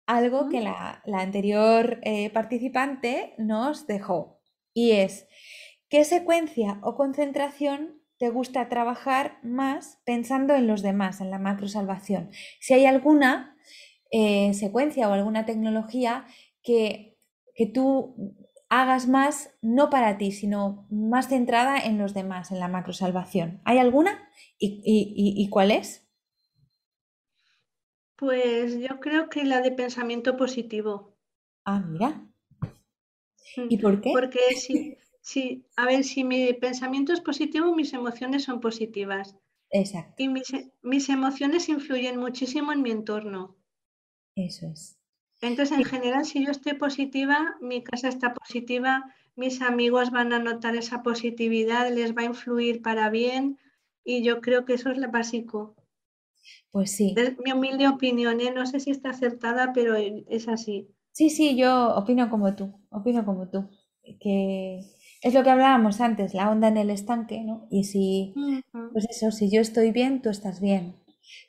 algo 0.07 0.49
que 0.49 0.61
la, 0.61 1.03
anterior 1.15 2.01
eh, 2.03 2.31
participante 2.31 3.35
nos 3.39 3.87
dejó. 3.87 4.41
Y 4.73 4.93
es, 4.93 5.27
¿qué 5.89 6.05
secuencia 6.05 6.79
o 6.83 6.97
concentración 6.97 8.03
te 8.19 8.31
gusta 8.31 8.69
trabajar 8.69 9.39
más 9.43 10.01
pensando 10.05 10.55
en 10.55 10.67
los 10.67 10.83
demás, 10.83 11.21
en 11.21 11.31
la 11.31 11.39
macro 11.39 11.69
salvación? 11.69 12.31
Si 12.61 12.75
hay 12.75 12.87
alguna 12.87 13.57
eh, 14.11 14.55
secuencia 14.55 15.09
o 15.09 15.13
alguna 15.13 15.47
tecnología 15.47 16.27
que, 16.63 17.19
que 17.55 17.67
tú 17.67 18.37
hagas 18.69 19.07
más 19.09 19.51
no 19.63 19.91
para 19.91 20.19
ti, 20.19 20.33
sino 20.33 20.87
más 20.91 21.29
centrada 21.29 21.79
en 21.79 21.99
los 21.99 22.15
demás, 22.15 22.51
en 22.51 22.61
la 22.61 22.69
macro 22.69 22.93
salvación. 22.93 23.61
¿Hay 23.65 23.79
alguna? 23.79 24.29
¿Y, 24.59 25.49
cuál 25.51 25.71
es? 25.71 26.07
Pues 28.17 28.79
yo 28.79 28.99
creo 29.01 29.29
que 29.29 29.45
la 29.45 29.61
de 29.61 29.73
pensamiento 29.73 30.37
positivo. 30.37 31.17
Ah, 31.65 31.81
mira. 31.81 32.27
Mm, 33.57 33.67
¿Y 33.69 33.79
por 33.79 34.01
qué? 34.01 34.11
Porque 34.13 34.41
si, 34.57 34.97
si, 35.21 35.67
a 35.77 35.85
ver, 35.85 36.03
si 36.03 36.25
mi 36.25 36.53
pensamiento 36.55 37.13
es 37.13 37.21
positivo, 37.21 37.75
mis 37.75 37.93
emociones 37.93 38.45
son 38.45 38.61
positivas. 38.61 39.37
Exacto. 39.71 40.15
Y 40.17 40.29
mis, 40.29 40.53
mis 40.83 41.09
emociones 41.09 41.69
influyen 41.69 42.19
muchísimo 42.19 42.73
en 42.73 42.83
mi 42.83 42.91
entorno. 42.91 43.57
Eso 44.37 44.67
es. 44.67 44.97
Entonces, 45.43 45.77
en 45.77 45.85
general, 45.85 46.25
si 46.25 46.45
yo 46.45 46.51
estoy 46.51 46.75
positiva, 46.75 47.57
mi 47.61 47.83
casa 47.83 48.09
está 48.09 48.33
positiva, 48.33 49.13
mis 49.35 49.61
amigos 49.61 50.11
van 50.11 50.33
a 50.33 50.39
notar 50.39 50.77
esa 50.77 51.03
positividad, 51.03 51.93
les 51.93 52.17
va 52.17 52.23
a 52.23 52.27
influir 52.27 52.81
para 52.81 53.11
bien 53.11 53.59
y 54.05 54.23
yo 54.23 54.41
creo 54.41 54.65
que 54.65 54.75
eso 54.75 54.91
es 54.91 54.99
lo 54.99 55.11
básico. 55.11 55.75
Pues 56.71 56.93
sí. 56.93 57.15
Es 57.17 57.35
mi 57.45 57.53
humilde 57.53 57.89
opinión, 57.89 58.41
¿eh? 58.41 58.53
no 58.55 58.67
sé 58.67 58.81
si 58.81 58.91
está 58.91 59.11
acertada, 59.11 59.73
pero 59.75 59.97
es 59.97 60.49
así. 60.49 60.89
Sí, 61.13 61.31
sí, 61.31 61.57
yo 61.57 61.95
opino 61.97 62.31
como 62.31 62.55
tú, 62.55 62.73
opino 62.91 63.25
como 63.25 63.49
tú, 63.49 63.69
que 64.21 64.81
es 65.23 65.35
lo 65.35 65.43
que 65.43 65.51
hablábamos 65.51 66.01
antes, 66.01 66.35
la 66.35 66.51
onda 66.51 66.69
en 66.69 66.77
el 66.77 66.91
estanque, 66.91 67.43
¿no? 67.43 67.67
Y 67.71 67.85
si, 67.85 68.35
pues 68.93 69.07
eso, 69.11 69.31
si 69.31 69.51
yo 69.51 69.61
estoy 69.61 69.93
bien, 69.93 70.23
tú 70.23 70.29
estás 70.29 70.61
bien. 70.61 70.95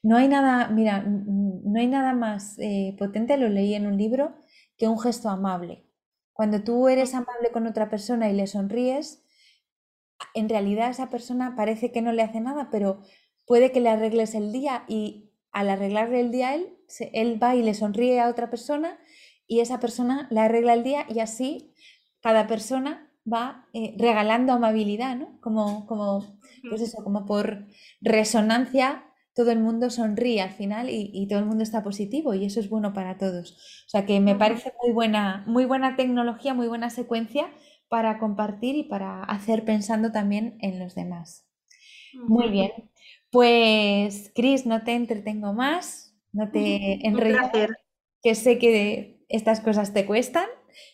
No 0.03 0.17
hay 0.17 0.27
nada, 0.27 0.69
mira, 0.69 1.03
no 1.07 1.79
hay 1.79 1.87
nada 1.87 2.13
más 2.13 2.57
eh, 2.59 2.95
potente, 2.97 3.37
lo 3.37 3.49
leí 3.49 3.73
en 3.73 3.87
un 3.87 3.97
libro, 3.97 4.35
que 4.77 4.87
un 4.87 4.99
gesto 4.99 5.29
amable. 5.29 5.85
Cuando 6.33 6.63
tú 6.63 6.87
eres 6.87 7.13
amable 7.13 7.51
con 7.51 7.67
otra 7.67 7.89
persona 7.89 8.29
y 8.29 8.33
le 8.33 8.47
sonríes, 8.47 9.23
en 10.33 10.49
realidad 10.49 10.89
esa 10.89 11.09
persona 11.09 11.55
parece 11.55 11.91
que 11.91 12.01
no 12.01 12.11
le 12.11 12.23
hace 12.23 12.41
nada, 12.41 12.69
pero 12.71 13.01
puede 13.45 13.71
que 13.71 13.81
le 13.81 13.89
arregles 13.89 14.35
el 14.35 14.51
día 14.51 14.83
y 14.87 15.31
al 15.51 15.69
arreglarle 15.69 16.19
el 16.19 16.31
día 16.31 16.49
a 16.49 16.55
él, 16.55 16.77
él 17.13 17.41
va 17.41 17.55
y 17.55 17.63
le 17.63 17.73
sonríe 17.73 18.19
a 18.19 18.29
otra 18.29 18.49
persona 18.49 18.99
y 19.47 19.61
esa 19.61 19.79
persona 19.79 20.27
le 20.29 20.41
arregla 20.41 20.73
el 20.73 20.83
día 20.83 21.05
y 21.09 21.19
así 21.19 21.73
cada 22.21 22.47
persona 22.47 23.11
va 23.31 23.67
eh, 23.73 23.95
regalando 23.97 24.53
amabilidad, 24.53 25.15
¿no? 25.15 25.39
Como, 25.41 25.85
como, 25.87 26.39
pues 26.69 26.81
eso, 26.81 27.03
como 27.03 27.25
por 27.25 27.65
resonancia 28.01 29.03
todo 29.37 29.51
el 29.51 29.59
mundo 29.59 29.91
sonríe 29.91 30.41
al 30.41 30.49
final 30.49 30.89
y, 30.89 31.27
todo 31.27 31.37
el 31.37 31.45
mundo 31.45 31.61
está 31.61 31.83
positivo 31.83 32.33
y 32.33 32.43
eso 32.43 32.59
es 32.59 32.71
bueno 32.71 32.91
para 32.93 33.19
todos. 33.19 33.51
O 33.85 33.89
sea 33.89 34.03
que 34.03 34.19
me 34.19 34.33
parece 34.33 34.73
muy 34.81 34.91
buena, 34.91 35.43
muy 35.45 35.65
buena 35.65 35.95
tecnología, 35.95 36.55
muy 36.55 36.67
buena 36.67 36.89
secuencia 36.89 37.51
para 37.87 38.17
compartir 38.17 38.75
y 38.75 38.83
para 38.83 39.23
hacer 39.23 39.63
pensando 39.63 40.11
también 40.11 40.57
en 40.61 40.79
los 40.79 40.95
demás. 40.95 41.45
Muy 42.15 42.49
bien. 42.49 42.71
Pues, 43.29 44.31
Cris, 44.33 44.65
no 44.65 44.83
te 44.83 44.95
entretengo 44.95 45.53
más, 45.53 46.17
no 46.33 46.49
te 46.49 47.05
enredo, 47.07 47.37
que 48.23 48.33
sé 48.33 48.57
que 48.57 49.23
estas 49.29 49.59
cosas 49.59 49.93
te 49.93 50.07
cuestan. 50.07 50.47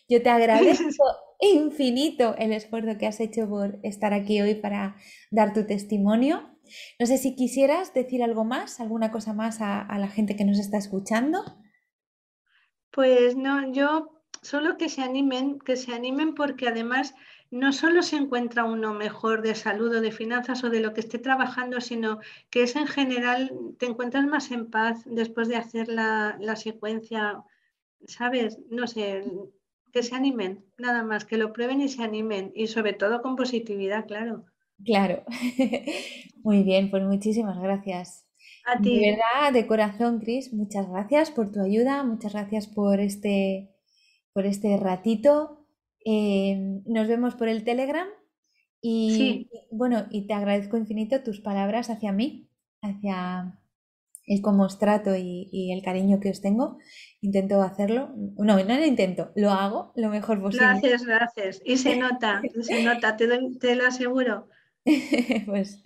Yo 0.06 0.22
te 0.22 0.28
agradezco 0.90 1.02
infinito 1.40 2.36
el 2.36 2.52
esfuerzo 2.52 2.98
que 2.98 3.06
has 3.06 3.20
hecho 3.20 3.48
por 3.48 3.78
estar 3.82 4.12
aquí 4.12 4.42
hoy 4.42 4.54
para 4.54 4.96
dar 5.30 5.54
tu 5.54 5.64
testimonio. 5.64 6.53
No 6.98 7.06
sé 7.06 7.18
si 7.18 7.34
quisieras 7.34 7.94
decir 7.94 8.22
algo 8.22 8.44
más, 8.44 8.80
alguna 8.80 9.10
cosa 9.10 9.32
más 9.32 9.60
a, 9.60 9.86
la 9.98 10.08
gente 10.08 10.36
que 10.36 10.44
nos 10.44 10.58
está 10.58 10.78
escuchando. 10.78 11.44
Pues 12.90 13.36
no, 13.36 13.72
yo 13.72 14.22
solo 14.42 14.76
que 14.76 14.88
se 14.88 15.02
animen, 15.02 15.58
que 15.58 15.76
se 15.76 15.94
animen 15.94 16.34
porque 16.34 16.68
además 16.68 17.14
no 17.50 17.72
solo 17.72 18.02
se 18.02 18.16
encuentra 18.16 18.64
uno 18.64 18.94
mejor 18.94 19.42
de 19.42 19.54
salud 19.54 19.94
o 19.94 20.00
de 20.00 20.10
finanzas 20.10 20.64
o 20.64 20.70
de 20.70 20.80
lo 20.80 20.92
que 20.92 21.00
esté 21.00 21.18
trabajando, 21.18 21.80
sino 21.80 22.20
que 22.50 22.64
es 22.64 22.76
en 22.76 22.86
general, 22.86 23.52
te 23.78 23.86
encuentras 23.86 24.26
más 24.26 24.50
en 24.50 24.70
paz 24.70 25.02
después 25.06 25.48
de 25.48 25.56
hacer 25.56 25.88
la, 25.88 26.56
secuencia, 26.56 27.44
¿sabes? 28.06 28.58
No 28.70 28.86
sé, 28.86 29.24
que 29.92 30.02
se 30.02 30.16
animen, 30.16 30.64
nada 30.76 31.04
más, 31.04 31.24
que 31.24 31.38
lo 31.38 31.52
prueben 31.52 31.80
y 31.80 31.88
se 31.88 32.02
animen 32.02 32.50
y 32.54 32.66
sobre 32.66 32.92
todo 32.92 33.22
con 33.22 33.36
positividad, 33.36 34.06
claro. 34.06 34.44
Claro. 34.82 35.24
Muy 36.42 36.62
bien, 36.62 36.90
pues 36.90 37.02
muchísimas 37.02 37.58
gracias. 37.58 38.26
A 38.66 38.80
ti. 38.80 38.98
De 38.98 39.10
verdad, 39.10 39.52
de 39.52 39.66
corazón, 39.66 40.20
Cris, 40.20 40.52
muchas 40.52 40.88
gracias 40.88 41.30
por 41.30 41.52
tu 41.52 41.60
ayuda, 41.60 42.02
muchas 42.02 42.32
gracias 42.32 42.66
por 42.66 43.00
este, 43.00 43.74
por 44.32 44.46
este 44.46 44.76
ratito 44.78 45.64
Em, 46.04 46.82
nos 46.84 47.08
vemos 47.08 47.34
por 47.34 47.48
el 47.48 47.64
Telegram 47.64 48.06
y, 48.82 49.48
bueno, 49.70 50.06
y 50.10 50.26
te 50.26 50.34
agradezco 50.34 50.76
infinito 50.76 51.22
tus 51.22 51.40
palabras 51.40 51.88
hacia 51.88 52.12
mí, 52.12 52.50
hacia 52.82 53.58
el 54.26 54.42
cómo 54.42 54.64
os 54.64 54.78
trato 54.78 55.16
y, 55.16 55.72
el 55.72 55.82
cariño 55.82 56.20
que 56.20 56.28
os 56.28 56.42
tengo. 56.42 56.76
Intento 57.22 57.62
hacerlo. 57.62 58.12
No, 58.36 58.62
no 58.62 58.62
lo 58.62 58.84
intento, 58.84 59.32
lo 59.34 59.50
hago 59.50 59.92
lo 59.96 60.10
mejor 60.10 60.42
posible. 60.42 60.66
Gracias, 60.66 61.06
gracias. 61.06 61.62
Y 61.64 61.78
se 61.78 61.96
nota, 61.96 62.42
se 62.60 62.84
nota, 62.84 63.16
te, 63.16 63.26
te 63.58 63.74
lo 63.74 63.86
aseguro. 63.86 64.48
pues 65.46 65.82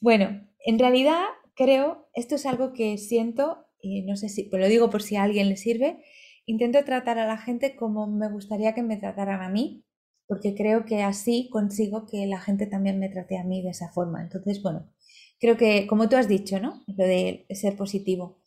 bueno, 0.00 0.46
en 0.64 0.78
realidad 0.78 1.24
creo, 1.54 2.08
esto 2.14 2.34
es 2.34 2.46
algo 2.46 2.72
que 2.72 2.98
siento, 2.98 3.66
y 3.80 4.02
no 4.02 4.16
sé 4.16 4.28
si, 4.28 4.44
pero 4.44 4.62
lo 4.62 4.68
digo 4.68 4.90
por 4.90 5.02
si 5.02 5.16
a 5.16 5.22
alguien 5.22 5.48
le 5.48 5.56
sirve, 5.56 6.02
Intento 6.50 6.82
tratar 6.84 7.16
a 7.20 7.28
la 7.28 7.38
gente 7.38 7.76
como 7.76 8.08
me 8.08 8.28
gustaría 8.28 8.74
que 8.74 8.82
me 8.82 8.96
trataran 8.96 9.40
a 9.40 9.48
mí, 9.48 9.84
porque 10.26 10.56
creo 10.56 10.84
que 10.84 11.00
así 11.00 11.48
consigo 11.48 12.06
que 12.06 12.26
la 12.26 12.40
gente 12.40 12.66
también 12.66 12.98
me 12.98 13.08
trate 13.08 13.38
a 13.38 13.44
mí 13.44 13.62
de 13.62 13.70
esa 13.70 13.92
forma. 13.92 14.20
Entonces, 14.20 14.60
bueno, 14.60 14.90
creo 15.38 15.56
que, 15.56 15.86
como 15.86 16.08
tú 16.08 16.16
has 16.16 16.26
dicho, 16.26 16.58
¿no? 16.58 16.82
Lo 16.88 17.04
de 17.04 17.46
ser 17.50 17.76
positivo. 17.76 18.40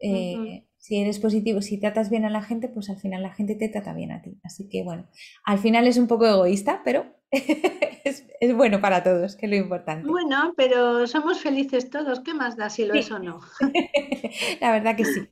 Eh, 0.00 0.66
si 0.78 0.96
eres 0.96 1.18
positivo, 1.18 1.60
si 1.60 1.78
tratas 1.78 2.08
bien 2.08 2.24
a 2.24 2.30
la 2.30 2.42
gente, 2.42 2.68
pues 2.68 2.88
al 2.88 2.98
final 2.98 3.22
la 3.22 3.34
gente 3.34 3.56
te 3.56 3.68
trata 3.68 3.92
bien 3.92 4.12
a 4.12 4.22
ti. 4.22 4.38
Así 4.42 4.70
que, 4.70 4.82
bueno, 4.82 5.06
al 5.44 5.58
final 5.58 5.86
es 5.86 5.98
un 5.98 6.06
poco 6.06 6.26
egoísta, 6.26 6.80
pero 6.82 7.04
es, 8.04 8.54
bueno 8.54 8.80
para 8.80 9.02
todos, 9.02 9.36
que 9.36 9.46
es 9.46 9.50
lo 9.50 9.56
importante. 9.56 10.08
Bueno, 10.08 10.54
pero 10.56 11.06
somos 11.06 11.40
felices 11.40 11.90
todos. 11.90 12.20
¿Qué 12.20 12.34
más 12.34 12.56
da 12.56 12.70
si 12.70 12.84
lo 12.84 12.94
es 12.94 13.10
o 13.10 13.18
no? 13.18 13.40
la 14.60 14.72
verdad 14.72 14.96
que 14.96 15.04
sí. 15.04 15.28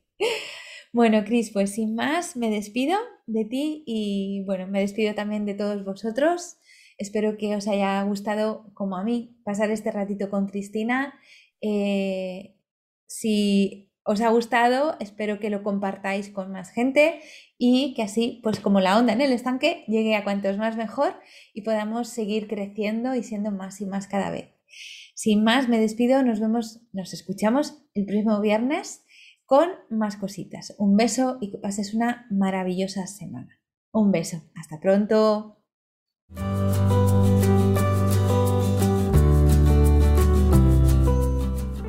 Bueno, 0.91 1.23
Cris, 1.23 1.51
pues 1.51 1.73
sin 1.73 1.95
más, 1.95 2.35
me 2.35 2.49
despido 2.49 2.97
de 3.25 3.45
ti 3.45 3.83
y 3.87 4.43
bueno, 4.45 4.67
me 4.67 4.79
despido 4.79 5.15
también 5.15 5.45
de 5.45 5.55
todos 5.55 5.83
vosotros. 5.83 6.57
Espero 6.97 7.37
que 7.37 7.55
os 7.55 7.67
haya 7.67 8.01
gustado, 8.03 8.71
como 8.73 8.97
a 8.97 9.03
mí, 9.03 9.35
pasar 9.43 9.71
este 9.71 9.91
ratito 9.91 10.29
con 10.29 10.47
Cristina. 10.47 11.19
Eh, 11.61 12.55
si 13.07 13.92
os 14.05 14.21
ha 14.21 14.29
gustado, 14.29 14.97
espero 14.99 15.39
que 15.39 15.49
lo 15.49 15.63
compartáis 15.63 16.29
con 16.29 16.51
más 16.51 16.71
gente 16.71 17.21
y 17.57 17.93
que 17.95 18.03
así, 18.03 18.41
pues 18.43 18.59
como 18.59 18.79
la 18.79 18.97
onda 18.97 19.13
en 19.13 19.21
el 19.21 19.31
estanque, 19.31 19.85
llegue 19.87 20.15
a 20.15 20.23
cuantos 20.23 20.57
más 20.57 20.75
mejor 20.75 21.15
y 21.53 21.61
podamos 21.61 22.09
seguir 22.09 22.47
creciendo 22.47 23.15
y 23.15 23.23
siendo 23.23 23.51
más 23.51 23.79
y 23.81 23.85
más 23.85 24.07
cada 24.07 24.29
vez. 24.29 24.53
Sin 25.15 25.43
más, 25.43 25.69
me 25.69 25.79
despido, 25.79 26.23
nos 26.23 26.39
vemos, 26.39 26.81
nos 26.91 27.13
escuchamos 27.13 27.83
el 27.93 28.05
próximo 28.05 28.41
viernes 28.41 29.05
con 29.45 29.69
más 29.89 30.17
cositas. 30.17 30.75
Un 30.77 30.97
beso 30.97 31.37
y 31.39 31.51
que 31.51 31.57
pases 31.57 31.93
una 31.93 32.27
maravillosa 32.31 33.07
semana. 33.07 33.59
Un 33.91 34.11
beso. 34.11 34.41
Hasta 34.55 34.79
pronto. 34.79 35.59